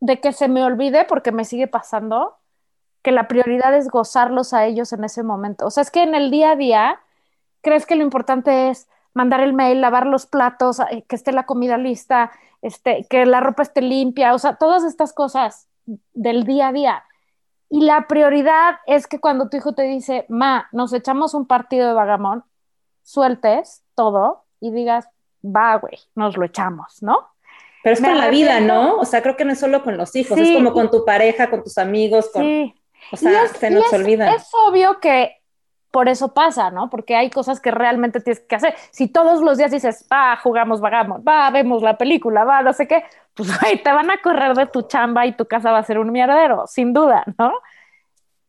[0.00, 2.36] de que se me olvide porque me sigue pasando,
[3.02, 5.66] que la prioridad es gozarlos a ellos en ese momento.
[5.66, 7.00] O sea, es que en el día a día
[7.60, 11.46] crees que lo importante es mandar el mail, lavar los platos, eh, que esté la
[11.46, 15.68] comida lista, este, que la ropa esté limpia, o sea, todas estas cosas
[16.12, 17.04] del día a día.
[17.74, 21.88] Y la prioridad es que cuando tu hijo te dice, ma, nos echamos un partido
[21.88, 22.44] de vagamón,
[23.02, 25.08] sueltes todo y digas,
[25.44, 27.30] va, güey, nos lo echamos, ¿no?
[27.82, 28.98] Pero es con la vida, ¿no?
[28.98, 31.50] O sea, creo que no es solo con los hijos, es como con tu pareja,
[31.50, 32.42] con tus amigos, con...
[32.42, 32.74] Sí.
[33.10, 34.32] O sea, se nos olvida.
[34.32, 35.42] Es obvio que
[35.94, 36.90] por eso pasa, ¿no?
[36.90, 38.74] Porque hay cosas que realmente tienes que hacer.
[38.90, 42.88] Si todos los días dices, va, jugamos, vagamos, va, vemos la película, va, no sé
[42.88, 45.84] qué, pues, güey, te van a correr de tu chamba y tu casa va a
[45.84, 47.52] ser un mierdero, sin duda, ¿no?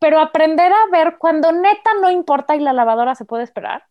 [0.06, 3.86] pero aprender a ver cuando neta no importa y la lavadora se puede esperar.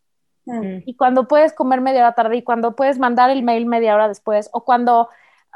[0.45, 0.77] Mm.
[0.85, 4.07] Y cuando puedes comer media hora tarde y cuando puedes mandar el mail media hora
[4.07, 5.09] después, o cuando,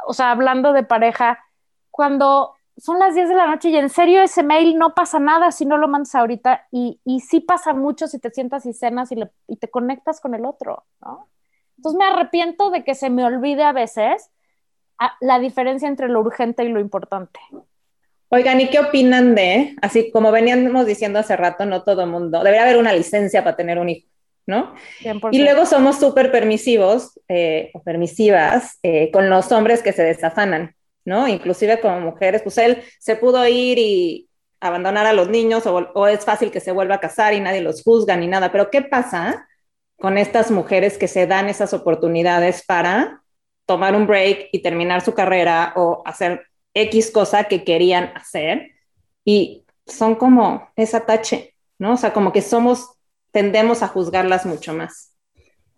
[0.05, 1.45] o sea, hablando de pareja,
[1.91, 5.51] cuando son las 10 de la noche y en serio ese mail no pasa nada
[5.51, 9.11] si no lo mandas ahorita y, y sí pasa mucho si te sientas y cenas
[9.11, 11.27] y, le- y te conectas con el otro, ¿no?
[11.77, 14.29] Entonces me arrepiento de que se me olvide a veces
[14.97, 17.39] a- la diferencia entre lo urgente y lo importante.
[18.29, 22.63] Oigan, ¿y qué opinan de, así como veníamos diciendo hace rato, no todo mundo, debería
[22.63, 24.07] haber una licencia para tener un hijo,
[24.45, 24.73] ¿no?
[25.01, 25.35] 100%.
[25.35, 30.75] Y luego somos súper permisivos eh, o permisivas eh, con los hombres que se desafanan,
[31.27, 36.07] Inclusive como mujeres, pues él se pudo ir y abandonar a los niños o, o
[36.07, 38.81] es fácil que se vuelva a casar y nadie los juzga ni nada, pero ¿qué
[38.81, 39.47] pasa
[39.97, 43.21] con estas mujeres que se dan esas oportunidades para
[43.65, 48.71] tomar un break y terminar su carrera o hacer X cosa que querían hacer
[49.25, 51.93] y son como esa tache, ¿no?
[51.93, 52.91] O sea, como que somos,
[53.31, 55.11] tendemos a juzgarlas mucho más.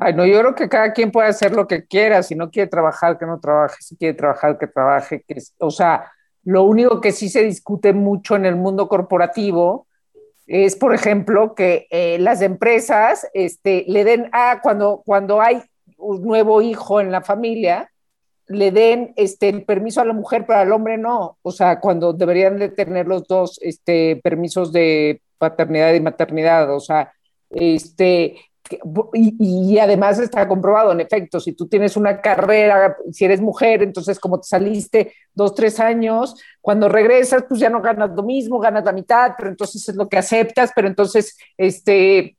[0.04, 2.24] Ay, no, yo creo que cada quien puede hacer lo que quiera.
[2.24, 3.76] Si no quiere trabajar, que no trabaje.
[3.82, 5.24] Si quiere trabajar, que trabaje.
[5.28, 6.12] Que, o sea,
[6.44, 9.86] lo único que sí se discute mucho en el mundo corporativo
[10.48, 15.62] es, por ejemplo, que eh, las empresas este, le den, ah, cuando, cuando hay
[15.98, 17.92] un nuevo hijo en la familia,
[18.48, 21.38] le den este, el permiso a la mujer, pero al hombre no.
[21.44, 26.74] O sea, cuando deberían de tener los dos este, permisos de paternidad y maternidad.
[26.74, 27.14] O sea,
[27.52, 28.36] este,
[29.14, 33.84] y, y además está comprobado, en efecto, si tú tienes una carrera, si eres mujer,
[33.84, 38.60] entonces como te saliste dos, tres años, cuando regresas, pues ya no ganas lo mismo,
[38.60, 42.36] ganas la mitad, pero entonces es lo que aceptas, pero entonces, este,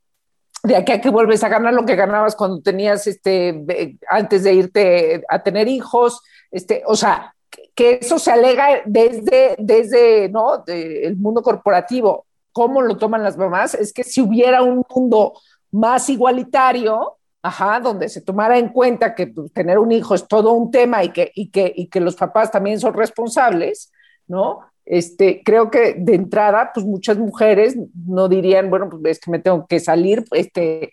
[0.65, 4.55] de aquí a que vuelves a ganar lo que ganabas cuando tenías, este, antes de
[4.55, 7.35] irte a tener hijos, este, o sea,
[7.75, 10.59] que eso se alega desde, desde, ¿no?
[10.59, 12.27] de- el mundo corporativo.
[12.53, 13.75] ¿Cómo lo toman las mamás?
[13.75, 15.33] Es que si hubiera un mundo
[15.73, 20.53] más igualitario, ajá, donde se tomara en cuenta que pues, tener un hijo es todo
[20.53, 23.91] un tema y que, y, que, y que los papás también son responsables,
[24.29, 24.61] ¿no?
[24.85, 29.39] Este, creo que de entrada, pues muchas mujeres no dirían, bueno, pues es que me
[29.39, 30.93] tengo que salir, este,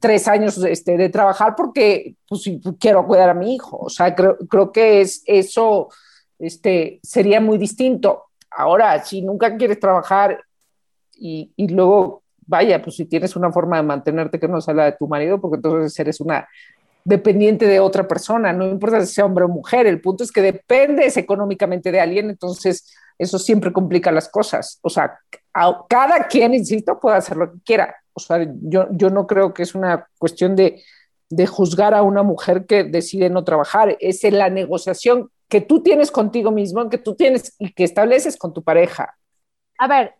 [0.00, 2.44] tres años este, de trabajar porque pues,
[2.78, 3.78] quiero cuidar a mi hijo.
[3.78, 5.88] O sea, creo, creo que es, eso
[6.38, 8.24] este, sería muy distinto.
[8.50, 10.42] Ahora, si nunca quieres trabajar
[11.14, 14.86] y, y luego, vaya, pues si tienes una forma de mantenerte que no sea la
[14.86, 16.48] de tu marido, porque entonces eres una
[17.04, 20.42] dependiente de otra persona, no importa si sea hombre o mujer, el punto es que
[20.42, 24.78] dependes económicamente de alguien, entonces eso siempre complica las cosas.
[24.82, 25.18] O sea,
[25.88, 27.96] cada quien, insisto, puede hacer lo que quiera.
[28.12, 30.82] O sea, yo, yo no creo que es una cuestión de,
[31.30, 36.10] de juzgar a una mujer que decide no trabajar, es la negociación que tú tienes
[36.10, 39.16] contigo mismo, que tú tienes y que estableces con tu pareja.
[39.78, 40.14] A ver,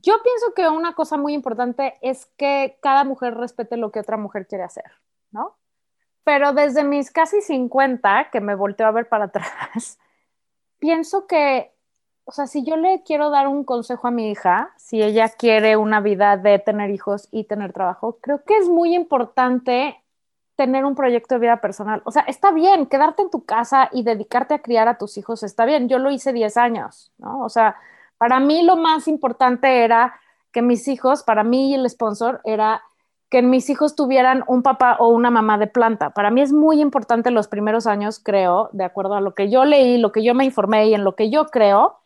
[0.00, 4.16] yo pienso que una cosa muy importante es que cada mujer respete lo que otra
[4.16, 4.90] mujer quiere hacer,
[5.30, 5.56] ¿no?
[6.24, 9.98] Pero desde mis casi 50, que me volteo a ver para atrás,
[10.78, 11.72] pienso que,
[12.24, 15.76] o sea, si yo le quiero dar un consejo a mi hija, si ella quiere
[15.76, 19.98] una vida de tener hijos y tener trabajo, creo que es muy importante
[20.56, 22.02] tener un proyecto de vida personal.
[22.04, 25.42] O sea, está bien, quedarte en tu casa y dedicarte a criar a tus hijos,
[25.42, 25.88] está bien.
[25.88, 27.40] Yo lo hice 10 años, ¿no?
[27.40, 27.76] O sea,
[28.22, 30.14] para mí lo más importante era
[30.52, 32.80] que mis hijos, para mí y el sponsor, era
[33.30, 36.10] que mis hijos tuvieran un papá o una mamá de planta.
[36.10, 39.64] Para mí es muy importante los primeros años, creo, de acuerdo a lo que yo
[39.64, 41.98] leí, lo que yo me informé y en lo que yo creo,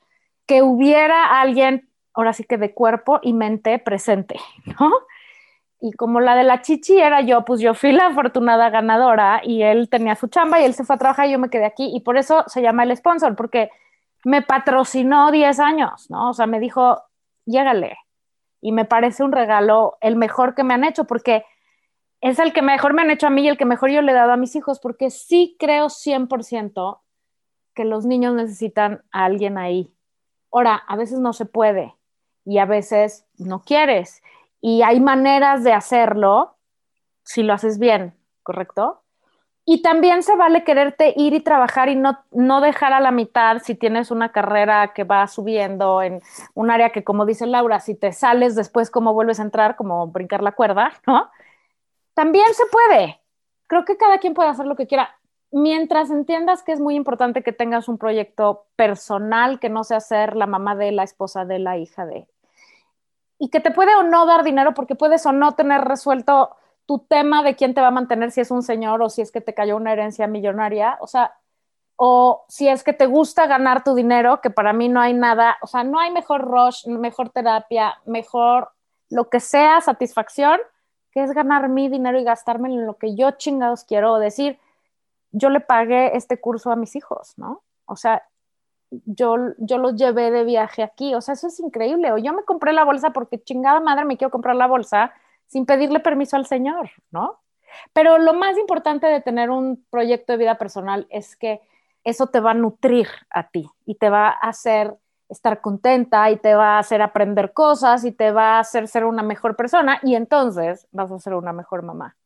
[0.47, 4.41] que hubiera alguien, ahora sí que de cuerpo y mente presente,
[4.81, 4.91] ¿no?
[5.83, 9.61] Y como la de la chichi era yo, pues yo fui la afortunada ganadora y
[9.61, 11.95] él tenía su chamba y él se fue a trabajar y yo me quedé aquí
[11.95, 13.69] y por eso se llama el sponsor, porque
[14.27, 16.31] me patrocinó 10 años, ¿no?
[16.31, 17.01] O sea, me dijo,
[17.45, 17.97] llégale.
[18.61, 21.45] Y me parece un regalo el mejor que me han hecho, porque
[22.21, 24.11] es el que mejor me han hecho a mí y el que mejor yo le
[24.11, 27.03] he dado a mis hijos, porque sí creo 100%
[27.73, 29.95] que los niños necesitan a alguien ahí.
[30.51, 31.95] Ahora, a veces no se puede
[32.45, 34.25] y a veces no quieres.
[34.61, 36.57] Y hay maneras de hacerlo
[37.23, 39.05] si lo haces bien, ¿correcto?
[39.69, 43.59] Y también se vale quererte ir y trabajar y no, no dejar a la mitad
[43.59, 46.23] si tienes una carrera que va subiendo en
[46.55, 49.75] un área que, como dice Laura, si te sales después, ¿cómo vuelves a entrar?
[49.75, 51.29] Como brincar la cuerda, ¿no?
[52.15, 53.21] También se puede.
[53.67, 55.19] Creo que cada quien puede hacer lo que quiera.
[55.51, 60.37] Mientras entiendas que es muy importante que tengas un proyecto personal, que no sea ser
[60.37, 62.29] la mamá de la esposa de la hija de.
[63.41, 66.57] Y que te puede o no dar dinero porque puedes o no tener resuelto
[66.87, 69.33] tu tema de quién te va a mantener, si es un señor o si es
[69.33, 70.97] que te cayó una herencia millonaria.
[71.01, 71.35] O sea,
[71.97, 75.57] o si es que te gusta ganar tu dinero, que para mí no hay nada,
[75.63, 78.71] o sea, no hay mejor rush, mejor terapia, mejor
[79.09, 80.61] lo que sea satisfacción,
[81.11, 84.59] que es ganar mi dinero y gastarme en lo que yo chingados quiero, decir,
[85.33, 87.63] yo le pagué este curso a mis hijos, ¿no?
[87.87, 88.23] O sea,
[88.91, 92.45] yo, yo los llevé de viaje aquí, o sea, eso es increíble, o yo me
[92.45, 95.13] compré la bolsa porque chingada madre me quiero comprar la bolsa
[95.47, 97.41] sin pedirle permiso al Señor, ¿no?
[97.93, 101.61] Pero lo más importante de tener un proyecto de vida personal es que
[102.05, 104.97] eso te va a nutrir a ti y te va a hacer
[105.29, 109.05] estar contenta y te va a hacer aprender cosas y te va a hacer ser
[109.05, 112.17] una mejor persona y entonces vas a ser una mejor mamá.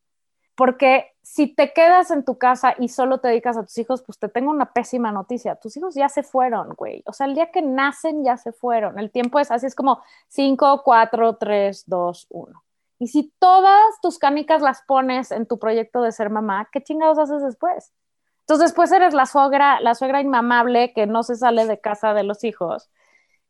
[0.55, 4.19] Porque si te quedas en tu casa y solo te dedicas a tus hijos, pues
[4.19, 5.55] te tengo una pésima noticia.
[5.55, 7.03] Tus hijos ya se fueron, güey.
[7.07, 8.99] O sea, el día que nacen ya se fueron.
[8.99, 12.63] El tiempo es así, es como 5, 4, 3, 2, 1.
[13.01, 17.19] Y si todas tus canicas las pones en tu proyecto de ser mamá, ¿qué chingados
[17.19, 17.95] haces después?
[18.41, 22.25] Entonces después eres la suegra, la suegra inmamable que no se sale de casa de
[22.25, 22.91] los hijos,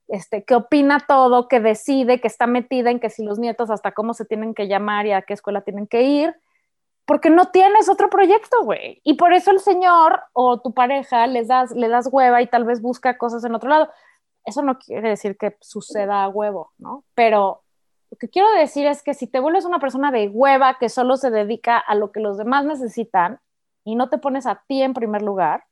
[0.07, 3.90] este, que opina todo, que decide, que está metida en que si los nietos hasta
[3.90, 6.36] cómo se tienen que llamar y a qué escuela tienen que ir,
[7.05, 9.01] porque no tienes otro proyecto, güey.
[9.03, 12.64] Y por eso el señor o tu pareja les das, le das hueva y tal
[12.64, 13.90] vez busca cosas en otro lado.
[14.44, 17.03] Eso no quiere decir que suceda a huevo, ¿no?
[17.14, 17.64] Pero
[18.11, 21.17] lo que quiero decir es que si te vuelves una persona de hueva que solo
[21.17, 23.39] se dedica a lo que los demás necesitan
[23.85, 25.65] y no te pones a ti en primer lugar,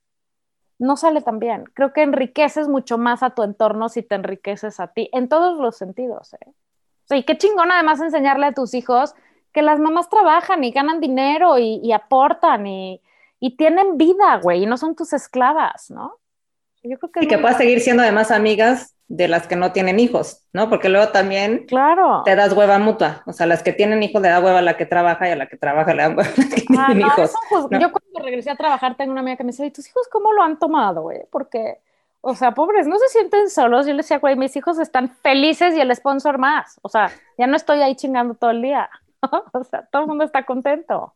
[0.79, 1.65] no sale tan bien.
[1.75, 5.59] Creo que enriqueces mucho más a tu entorno si te enriqueces a ti, en todos
[5.59, 6.35] los sentidos.
[6.35, 6.47] ¿eh?
[6.47, 9.15] O sea, y qué chingón además enseñarle a tus hijos
[9.53, 13.03] que las mamás trabajan y ganan dinero y, aportan y,
[13.41, 16.17] y, tienen vida, güey, y no son tus esclavas, ¿no?
[16.85, 19.99] Yo creo que y que puedas seguir siendo además amigas de las que no tienen
[19.99, 20.69] hijos, ¿no?
[20.69, 22.23] Porque luego también claro.
[22.25, 23.23] te das hueva mutua.
[23.25, 25.37] O sea, las que tienen hijos le da hueva a la que trabaja y a
[25.37, 27.33] la que trabaja le dan hueva a la que ah, tienen hijos.
[27.51, 30.33] Yo cuando regresé a trabajar tengo una amiga que me dice, ¿y tus hijos cómo
[30.35, 31.23] lo han tomado, güey?
[31.31, 31.79] Porque,
[32.21, 33.87] o sea, pobres, no se sienten solos.
[33.87, 36.79] Yo les decía, güey, mis hijos están felices y el sponsor más.
[36.83, 38.91] O sea, ya no estoy ahí chingando todo el día.
[39.53, 41.15] o sea, todo el mundo está contento.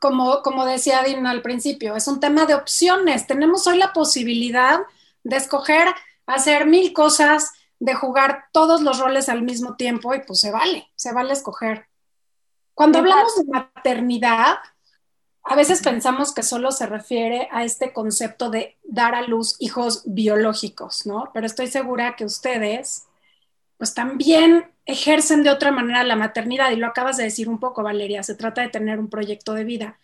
[0.00, 3.28] Como, como decía Dina al principio, es un tema de opciones.
[3.28, 4.80] Tenemos hoy la posibilidad
[5.22, 5.86] de escoger
[6.34, 10.88] hacer mil cosas, de jugar todos los roles al mismo tiempo y pues se vale,
[10.94, 11.86] se vale escoger.
[12.74, 14.58] Cuando hablamos de maternidad,
[15.42, 20.02] a veces pensamos que solo se refiere a este concepto de dar a luz hijos
[20.04, 21.30] biológicos, ¿no?
[21.32, 23.06] Pero estoy segura que ustedes,
[23.78, 27.82] pues también ejercen de otra manera la maternidad y lo acabas de decir un poco,
[27.82, 29.98] Valeria, se trata de tener un proyecto de vida.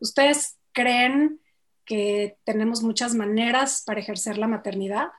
[0.00, 1.40] ¿Ustedes creen
[1.84, 5.10] que tenemos muchas maneras para ejercer la maternidad?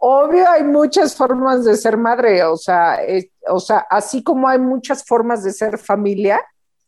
[0.00, 2.98] Obvio, hay muchas formas de ser madre, o sea,
[3.48, 6.40] o sea, así como hay muchas formas de ser familia,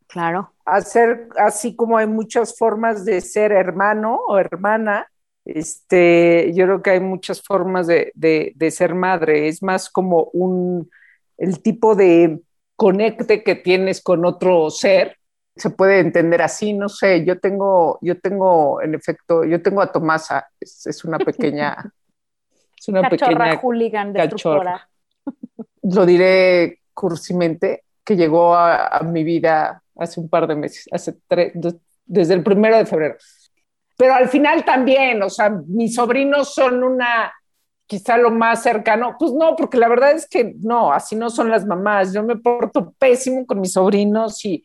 [0.07, 5.07] claro, hacer, así como hay muchas formas de ser hermano o hermana,
[5.49, 9.49] este, yo creo que hay muchas formas de, de, ser madre.
[9.49, 10.91] Es más como un,
[11.39, 12.43] el tipo de
[12.77, 15.17] conecte que tienes con otro ser.
[15.57, 19.91] Se puede entender así, no sé, yo tengo, yo tengo, en efecto, yo tengo a
[19.91, 21.93] Tomasa, es una pequeña
[22.79, 24.89] es una pequeña hooligan cachorra.
[25.83, 31.53] Lo diré cursimente, que llegó a, mi vida hace un par de meses, hace tres,
[32.07, 33.17] desde el primero de febrero.
[33.97, 37.33] Pero al final también, o sea, mis sobrinos son una,
[37.87, 41.51] quizá lo más cercano, pues no, porque la verdad es que no, así no son
[41.51, 42.13] las mamás.
[42.13, 44.65] Yo me porto pésimo con mis sobrinos y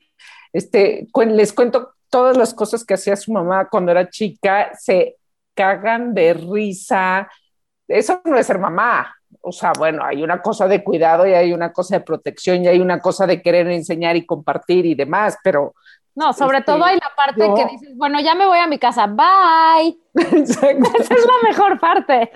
[0.51, 5.18] este, les cuento todas las cosas que hacía su mamá cuando era chica, se
[5.55, 7.28] cagan de risa,
[7.88, 9.15] eso no es ser mamá.
[9.41, 12.67] O sea, bueno, hay una cosa de cuidado y hay una cosa de protección y
[12.67, 15.73] hay una cosa de querer enseñar y compartir y demás, pero...
[16.15, 18.77] No, sobre este, todo hay la parte que dices, bueno, ya me voy a mi
[18.77, 19.97] casa, bye.
[20.13, 22.31] Esa es la mejor parte.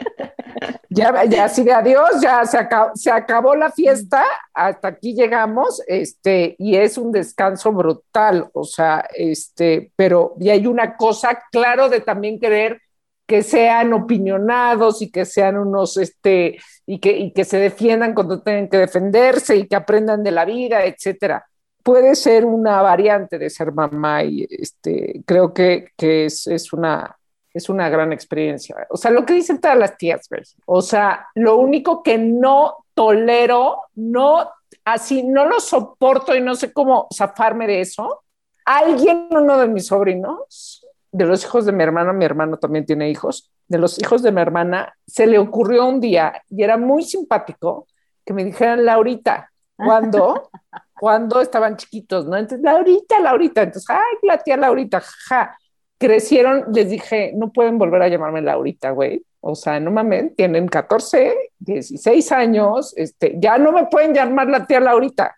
[0.90, 5.84] Ya, ya así de adiós, ya se acabó, se acabó la fiesta, hasta aquí llegamos,
[5.86, 11.88] este, y es un descanso brutal, o sea, este, pero y hay una cosa, claro,
[11.88, 12.82] de también querer
[13.28, 18.42] que sean opinionados y que sean unos, este, y que, y que se defiendan cuando
[18.42, 21.46] tienen que defenderse y que aprendan de la vida, etcétera.
[21.84, 27.18] Puede ser una variante de ser mamá y este, creo que, que es, es, una,
[27.54, 28.88] es una gran experiencia.
[28.90, 30.30] O sea, lo que dicen todas las tías,
[30.66, 34.50] o sea, lo único que no tolero, no,
[34.86, 38.24] así, no lo soporto y no sé cómo zafarme de eso.
[38.64, 43.10] Alguien, uno de mis sobrinos, de los hijos de mi hermano, mi hermano también tiene
[43.10, 47.04] hijos, de los hijos de mi hermana, se le ocurrió un día y era muy
[47.04, 47.88] simpático
[48.26, 50.50] que me dijeran Laurita, cuando,
[51.00, 52.36] cuando estaban chiquitos, ¿no?
[52.36, 55.58] Entonces, Laurita, Laurita, entonces, ay, la tía Laurita, ja.
[55.98, 59.24] crecieron, les dije, no pueden volver a llamarme Laurita, güey.
[59.40, 64.66] O sea, no mames, tienen 14, 16 años, este, ya no me pueden llamar la
[64.66, 65.36] tía Laurita.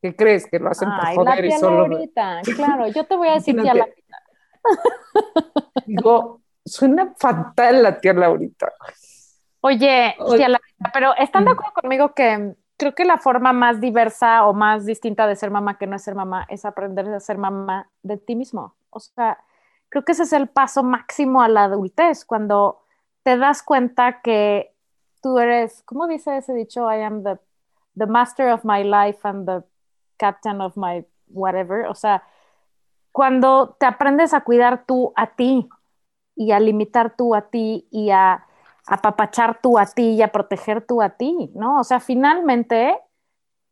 [0.00, 0.46] ¿Qué crees?
[0.46, 1.86] Que lo hacen Ay, por la joder y tía solo.
[1.86, 3.74] Laurita, claro, yo te voy a decir tía.
[3.74, 4.01] Laurita.
[5.86, 8.72] Digo, suena fatal la tía Laurita.
[9.60, 10.36] Oye, Oye.
[10.38, 11.52] tía Laurita, pero ¿están de Mm.
[11.54, 15.78] acuerdo conmigo que creo que la forma más diversa o más distinta de ser mamá
[15.78, 18.74] que no es ser mamá es aprender a ser mamá de ti mismo?
[18.90, 19.38] O sea,
[19.88, 22.82] creo que ese es el paso máximo a la adultez, cuando
[23.22, 24.74] te das cuenta que
[25.22, 26.90] tú eres, ¿cómo dice ese dicho?
[26.92, 27.38] I am the,
[27.96, 29.62] the master of my life and the
[30.16, 31.86] captain of my whatever.
[31.86, 32.24] O sea,
[33.12, 35.68] cuando te aprendes a cuidar tú a ti
[36.34, 38.46] y a limitar tú a ti y a
[38.86, 41.78] apapachar tú a ti y a proteger tú a ti, ¿no?
[41.78, 42.98] O sea, finalmente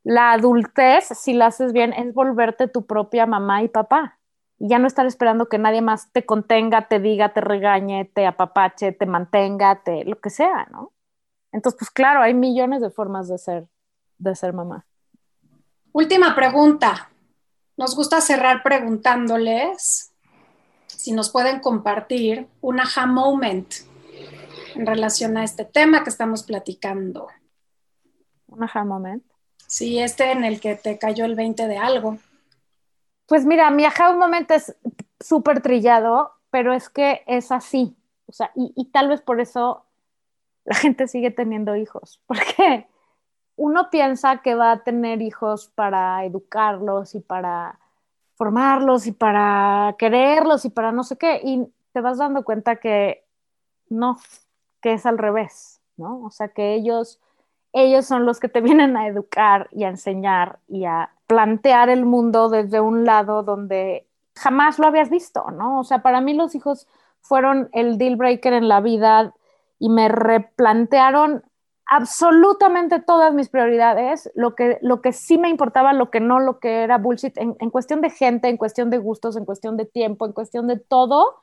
[0.05, 4.19] la adultez, si la haces bien, es volverte tu propia mamá y papá.
[4.59, 8.27] Y ya no estar esperando que nadie más te contenga, te diga, te regañe, te
[8.27, 10.93] apapache, te mantenga, te lo que sea, ¿no?
[11.53, 13.67] Entonces, pues claro, hay millones de formas de ser,
[14.19, 14.87] de ser mamá.
[15.93, 17.10] Última pregunta.
[17.81, 20.13] Nos gusta cerrar preguntándoles
[20.87, 23.73] si nos pueden compartir un aha moment
[24.75, 27.29] en relación a este tema que estamos platicando.
[28.49, 29.25] Un aha moment.
[29.67, 32.19] Sí, este en el que te cayó el 20 de algo.
[33.25, 34.77] Pues mira, mi aha moment es
[35.19, 37.97] súper trillado, pero es que es así.
[38.27, 39.87] O sea, y, y tal vez por eso
[40.67, 42.87] la gente sigue teniendo hijos, porque
[43.61, 47.79] uno piensa que va a tener hijos para educarlos y para
[48.35, 53.23] formarlos y para quererlos y para no sé qué, y te vas dando cuenta que
[53.91, 54.17] no,
[54.81, 56.25] que es al revés, ¿no?
[56.25, 57.21] O sea, que ellos,
[57.75, 62.07] ellos son los que te vienen a educar y a enseñar y a plantear el
[62.07, 64.07] mundo desde un lado donde
[64.37, 65.81] jamás lo habías visto, ¿no?
[65.81, 66.89] O sea, para mí los hijos
[67.21, 69.35] fueron el deal breaker en la vida
[69.79, 71.45] y me replantearon
[71.91, 76.61] absolutamente todas mis prioridades, lo que, lo que sí me importaba, lo que no, lo
[76.61, 79.87] que era bullshit, en, en, cuestión de gente, en cuestión de gustos, en cuestión de
[79.87, 81.43] tiempo, en cuestión de todo,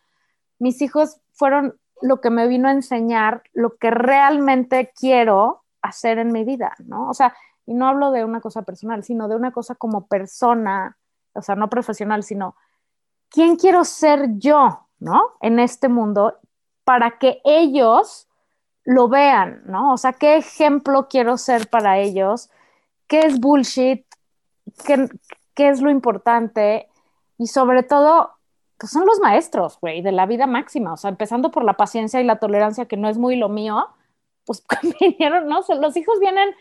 [0.58, 6.32] mis hijos fueron lo que me vino a enseñar lo que realmente quiero hacer en
[6.32, 7.10] mi vida, ¿no?
[7.10, 7.36] O sea,
[7.66, 10.98] y no hablo de una cosa personal, sino de una cosa como persona,
[11.34, 12.56] o sea, no profesional, sino
[13.30, 15.34] quién quiero ser yo, ¿no?
[15.42, 16.38] En este mundo,
[16.86, 18.27] para que ellos
[18.88, 19.92] lo vean, ¿no?
[19.92, 22.50] O sea, ¿qué ejemplo quiero ser para ellos?
[23.08, 24.06] ¿Qué es bullshit?
[24.86, 25.10] ¿Qué,
[25.54, 26.88] qué es lo importante?
[27.38, 28.32] Y sobre todo,
[28.78, 30.94] pues son los maestros, güey, de la vida máxima.
[30.94, 33.90] O sea, empezando por la paciencia y la tolerancia, que no es muy lo mío,
[34.46, 34.64] pues
[35.02, 35.60] vinieron, ¿no?
[35.82, 36.56] Los hijos vienen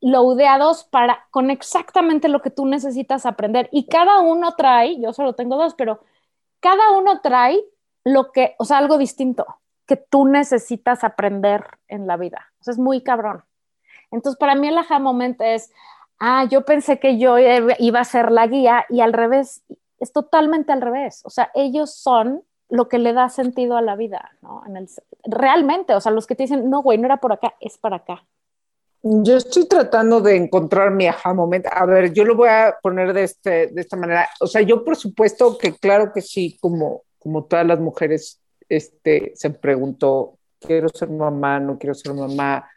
[0.00, 3.68] laudeados para, con exactamente lo que tú necesitas aprender.
[3.72, 6.00] Y cada uno trae, yo solo tengo dos, pero
[6.60, 7.62] cada uno trae
[8.04, 9.44] lo que, o sea, algo distinto
[9.86, 12.52] que tú necesitas aprender en la vida.
[12.60, 13.44] O sea, es muy cabrón.
[14.10, 15.70] Entonces, para mí el aha moment es,
[16.18, 19.62] ah, yo pensé que yo iba a ser la guía y al revés,
[20.00, 21.22] es totalmente al revés.
[21.24, 24.62] O sea, ellos son lo que le da sentido a la vida, ¿no?
[24.66, 24.88] En el,
[25.24, 27.96] realmente, o sea, los que te dicen, no, güey, no era por acá, es para
[27.96, 28.24] acá.
[29.02, 31.66] Yo estoy tratando de encontrar mi aha moment.
[31.70, 34.28] A ver, yo lo voy a poner de, este, de esta manera.
[34.40, 39.32] O sea, yo por supuesto que claro que sí, como, como todas las mujeres, este,
[39.34, 42.68] se preguntó, quiero ser mamá, no quiero ser mamá.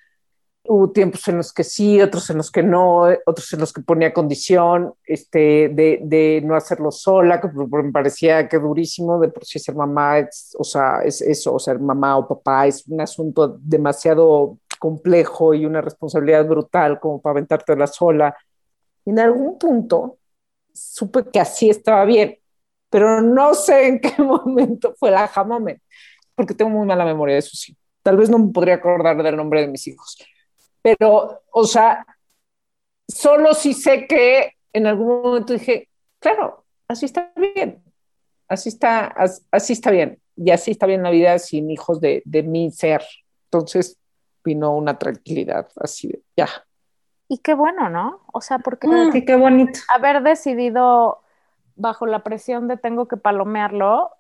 [0.64, 3.82] Hubo tiempos en los que sí, otros en los que no, otros en los que
[3.82, 9.58] ponía condición este, de, no hacerlo sola, que me parecía que durísimo, de por sí
[9.58, 10.28] ser mamá,
[10.58, 15.82] o sea, es eso, ser mamá o papá es un asunto demasiado complejo y una
[15.82, 18.36] responsabilidad brutal como para aventártela sola.
[19.06, 20.18] En algún punto
[20.74, 22.38] supe que así estaba bien,
[22.90, 25.82] pero no sé en qué momento fue la moment,
[26.36, 27.76] porque tengo muy mala memoria de eso sí.
[28.02, 30.18] Tal vez no me podría acordar del nombre de mis hijos,
[30.82, 32.06] pero, o sea,
[33.08, 37.84] solo sí sé que en algún momento dije, claro, así está bien,
[38.48, 42.22] así está, así, así está bien, y así está bien la vida sin hijos de,
[42.26, 43.04] de mi ser.
[43.46, 43.98] Entonces
[44.44, 46.48] vino una tranquilidad así de, ya.
[47.28, 48.22] Y qué bueno, ¿no?
[48.34, 49.80] O sea, porque mm, qué bonito.
[49.94, 51.20] haber decidido
[51.80, 54.12] bajo la presión de tengo que palomearlo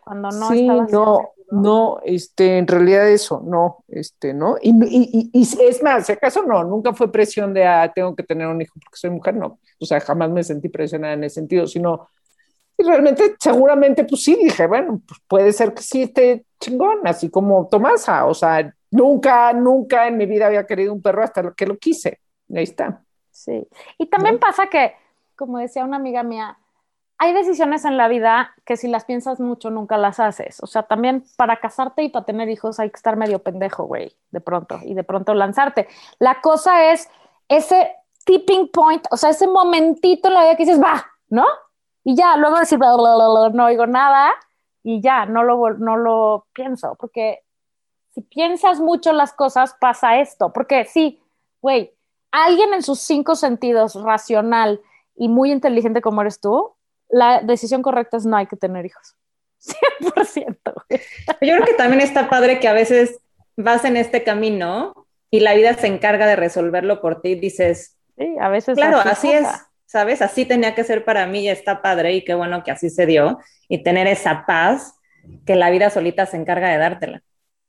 [0.00, 4.56] cuando no sí, estaba no, no, este, en realidad eso, no, este, ¿no?
[4.60, 8.14] Y, y, y, y, es más, si acaso no, nunca fue presión de, ah, tengo
[8.14, 11.24] que tener un hijo porque soy mujer, no, o sea, jamás me sentí presionada en
[11.24, 12.08] ese sentido, sino,
[12.78, 17.30] y realmente, seguramente, pues sí, dije, bueno, pues puede ser que sí esté chingón, así
[17.30, 21.66] como Tomasa, o sea, nunca, nunca en mi vida había querido un perro hasta que
[21.66, 22.20] lo quise,
[22.54, 23.02] ahí está.
[23.30, 23.66] Sí,
[23.98, 24.40] y también ¿no?
[24.40, 24.94] pasa que,
[25.36, 26.58] como decía una amiga mía,
[27.18, 30.62] hay decisiones en la vida que si las piensas mucho nunca las haces.
[30.62, 34.14] O sea, también para casarte y para tener hijos hay que estar medio pendejo, güey,
[34.30, 35.88] de pronto, y de pronto lanzarte.
[36.18, 37.08] La cosa es
[37.48, 37.94] ese
[38.24, 41.46] tipping point, o sea, ese momentito en la vida que dices, va, ¿no?
[42.04, 44.32] Y ya, luego decir, bla, no oigo nada
[44.82, 47.40] y ya, no lo, no lo pienso, porque
[48.10, 51.20] si piensas mucho las cosas, pasa esto, porque sí,
[51.60, 51.92] güey,
[52.30, 54.80] alguien en sus cinco sentidos, racional
[55.16, 56.75] y muy inteligente como eres tú,
[57.08, 59.16] la decisión correcta es no hay que tener hijos.
[60.06, 60.58] 100%.
[61.40, 63.18] Yo creo que también está padre que a veces
[63.56, 67.96] vas en este camino y la vida se encarga de resolverlo por ti y dices,
[68.16, 69.46] sí, a veces claro, así es,
[69.86, 70.22] ¿sabes?
[70.22, 73.06] Así tenía que ser para mí y está padre y qué bueno que así se
[73.06, 73.38] dio
[73.68, 74.94] y tener esa paz
[75.44, 77.22] que la vida solita se encarga de dártela.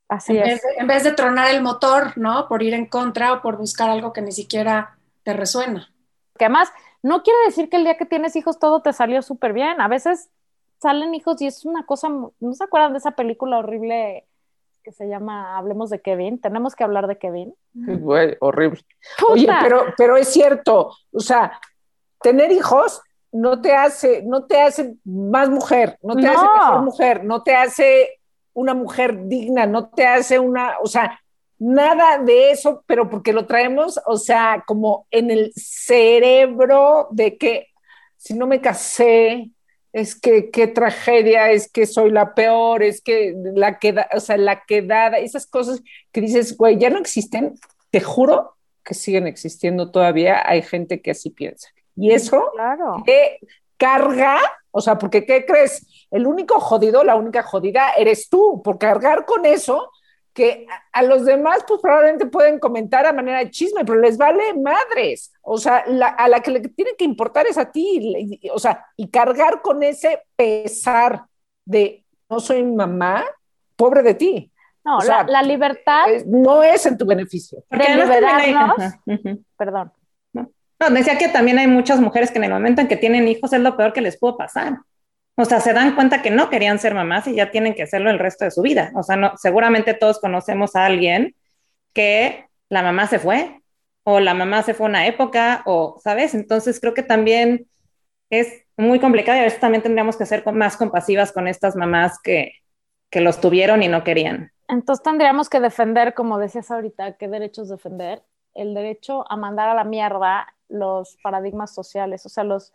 [0.10, 0.50] Así en es.
[0.50, 2.48] Vez de, en vez de tronar el motor, ¿no?
[2.48, 5.92] Por ir en contra o por buscar algo que ni siquiera te resuena.
[6.38, 6.72] Que además,
[7.04, 9.80] no quiere decir que el día que tienes hijos todo te salió súper bien.
[9.82, 10.30] A veces
[10.80, 14.26] salen hijos y es una cosa, ¿no se acuerdan de esa película horrible
[14.84, 16.40] que se llama Hablemos de Kevin?
[16.40, 17.54] Tenemos que hablar de Kevin.
[17.74, 18.82] Güey, horrible.
[19.20, 19.34] Puta.
[19.34, 21.60] Oye, pero, pero es cierto, o sea,
[22.22, 26.32] tener hijos no te hace, no te hace más mujer, no te No.
[26.32, 28.20] hace mejor mujer, no te hace
[28.54, 31.20] una mujer digna, no te hace una, o sea,
[31.60, 37.68] nada de eso, pero porque lo traemos, o sea, como en el cerebro de que
[38.18, 39.52] si no me casé,
[39.94, 44.38] es que qué tragedia, es que soy la peor, es que la queda, o sea,
[44.38, 45.82] la quedada, esas cosas
[46.12, 47.56] que dices, güey, ya no existen,
[47.90, 51.70] te juro que siguen existiendo todavía, hay gente que así piensa.
[51.96, 53.04] Y eso Claro.
[53.06, 53.40] que
[53.78, 54.40] carga,
[54.72, 55.88] o sea, porque ¿qué crees?
[56.12, 59.90] El único jodido, la única jodida eres tú, por cargar con eso
[60.38, 64.20] que a, a los demás pues probablemente pueden comentar a manera de chisme, pero les
[64.20, 65.34] vale madres.
[65.42, 67.98] O sea, la- a la que le tiene que importar es a ti.
[68.00, 71.24] y- y- o sea, y cargar con ese pesar
[71.66, 73.26] de no soy mamá,
[73.76, 74.52] pobre de ti.
[74.86, 77.64] No, O sea, la, la libertad Es- no es en tu beneficio.
[77.72, 79.38] de hay-.
[79.58, 79.92] Perdón.
[80.80, 83.52] No, decía que también hay muchas mujeres que en el momento en que tienen hijos
[83.54, 84.78] es lo peor que les pudo pasar.
[85.40, 88.10] O sea, se dan cuenta que no querían ser mamás y ya tienen que hacerlo
[88.10, 88.92] el resto de su vida.
[88.96, 91.36] O sea, no, seguramente todos conocemos a alguien
[91.94, 93.62] que la mamá se fue
[94.04, 96.34] o la mamá se fue una época o, ¿sabes?
[96.34, 97.68] Entonces creo que también
[98.32, 102.20] es muy complicado y a veces también tendríamos que ser más compasivas con estas mamás
[102.20, 102.54] que,
[103.12, 104.52] que los tuvieron y no querían.
[104.68, 108.24] Entonces tendríamos que defender, como decías ahorita, ¿qué derechos defender?
[108.56, 112.74] El derecho a mandar a la mierda los paradigmas sociales, o sea, los,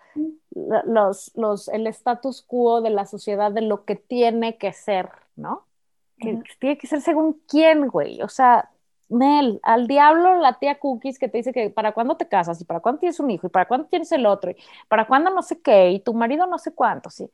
[0.55, 5.66] los, los, el status quo de la sociedad de lo que tiene que ser, ¿no?
[6.18, 8.22] Que tiene que ser según quién, güey.
[8.22, 8.70] O sea,
[9.09, 12.64] Nel, al diablo la tía Cookies que te dice que para cuándo te casas y
[12.64, 14.57] para cuándo tienes un hijo y para cuándo tienes el otro y
[14.88, 17.30] para cuándo no sé qué y tu marido no sé cuánto, sí.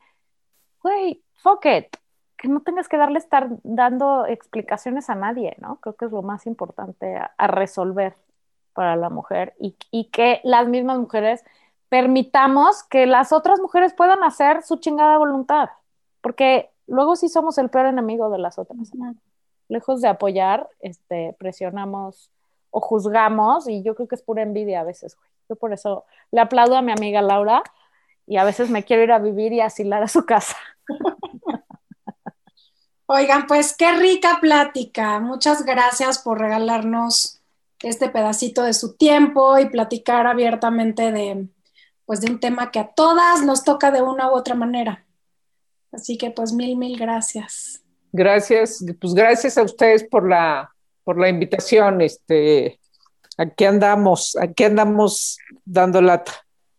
[0.82, 1.96] Güey, fuck it.
[2.36, 5.76] Que no tengas que darle estar dando explicaciones a nadie, ¿no?
[5.80, 8.16] Creo que es lo más importante a, a resolver
[8.78, 11.42] para la mujer y, y que las mismas mujeres
[11.88, 15.70] permitamos que las otras mujeres puedan hacer su chingada voluntad,
[16.20, 18.92] porque luego sí somos el peor enemigo de las otras.
[19.66, 22.30] Lejos de apoyar, este, presionamos
[22.70, 25.16] o juzgamos y yo creo que es pura envidia a veces.
[25.16, 25.28] güey.
[25.48, 27.64] Yo por eso le aplaudo a mi amiga Laura
[28.28, 30.56] y a veces me quiero ir a vivir y asilar a su casa.
[33.06, 35.18] Oigan, pues qué rica plática.
[35.18, 37.37] Muchas gracias por regalarnos
[37.82, 41.48] este pedacito de su tiempo y platicar abiertamente de,
[42.06, 45.04] pues, de un tema que a todas nos toca de una u otra manera.
[45.92, 47.82] Así que pues mil, mil gracias.
[48.12, 50.74] Gracias, pues gracias a ustedes por la,
[51.04, 52.00] por la invitación.
[52.00, 52.80] Este,
[53.36, 56.32] aquí andamos, aquí andamos dando lata.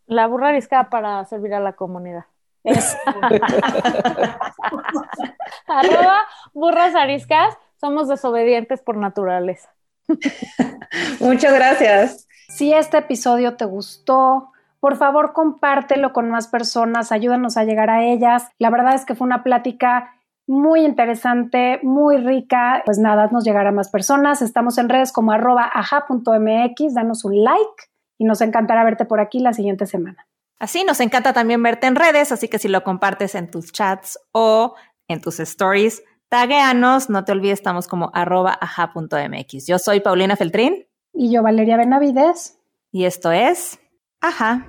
[0.06, 2.24] La burra ariscada para servir a la comunidad.
[2.62, 2.96] Es,
[5.66, 6.18] Arroba
[6.52, 9.72] burras ariscas, somos desobedientes por naturaleza.
[11.20, 12.26] Muchas gracias.
[12.48, 18.04] Si este episodio te gustó, por favor compártelo con más personas, ayúdanos a llegar a
[18.04, 18.48] ellas.
[18.58, 20.14] La verdad es que fue una plática
[20.46, 22.82] muy interesante, muy rica.
[22.84, 24.42] Pues nada, nos llegar a más personas.
[24.42, 27.84] Estamos en redes como arroba aja.mx, danos un like
[28.18, 30.26] y nos encantará verte por aquí la siguiente semana.
[30.58, 34.18] Así nos encanta también verte en redes, así que si lo compartes en tus chats
[34.32, 34.74] o
[35.08, 39.66] en tus stories, tagueanos, no te olvides, estamos como arroba aja.mx.
[39.66, 42.58] Yo soy Paulina Feltrín Y yo, Valeria Benavides.
[42.90, 43.78] y esto es
[44.22, 44.66] Aja.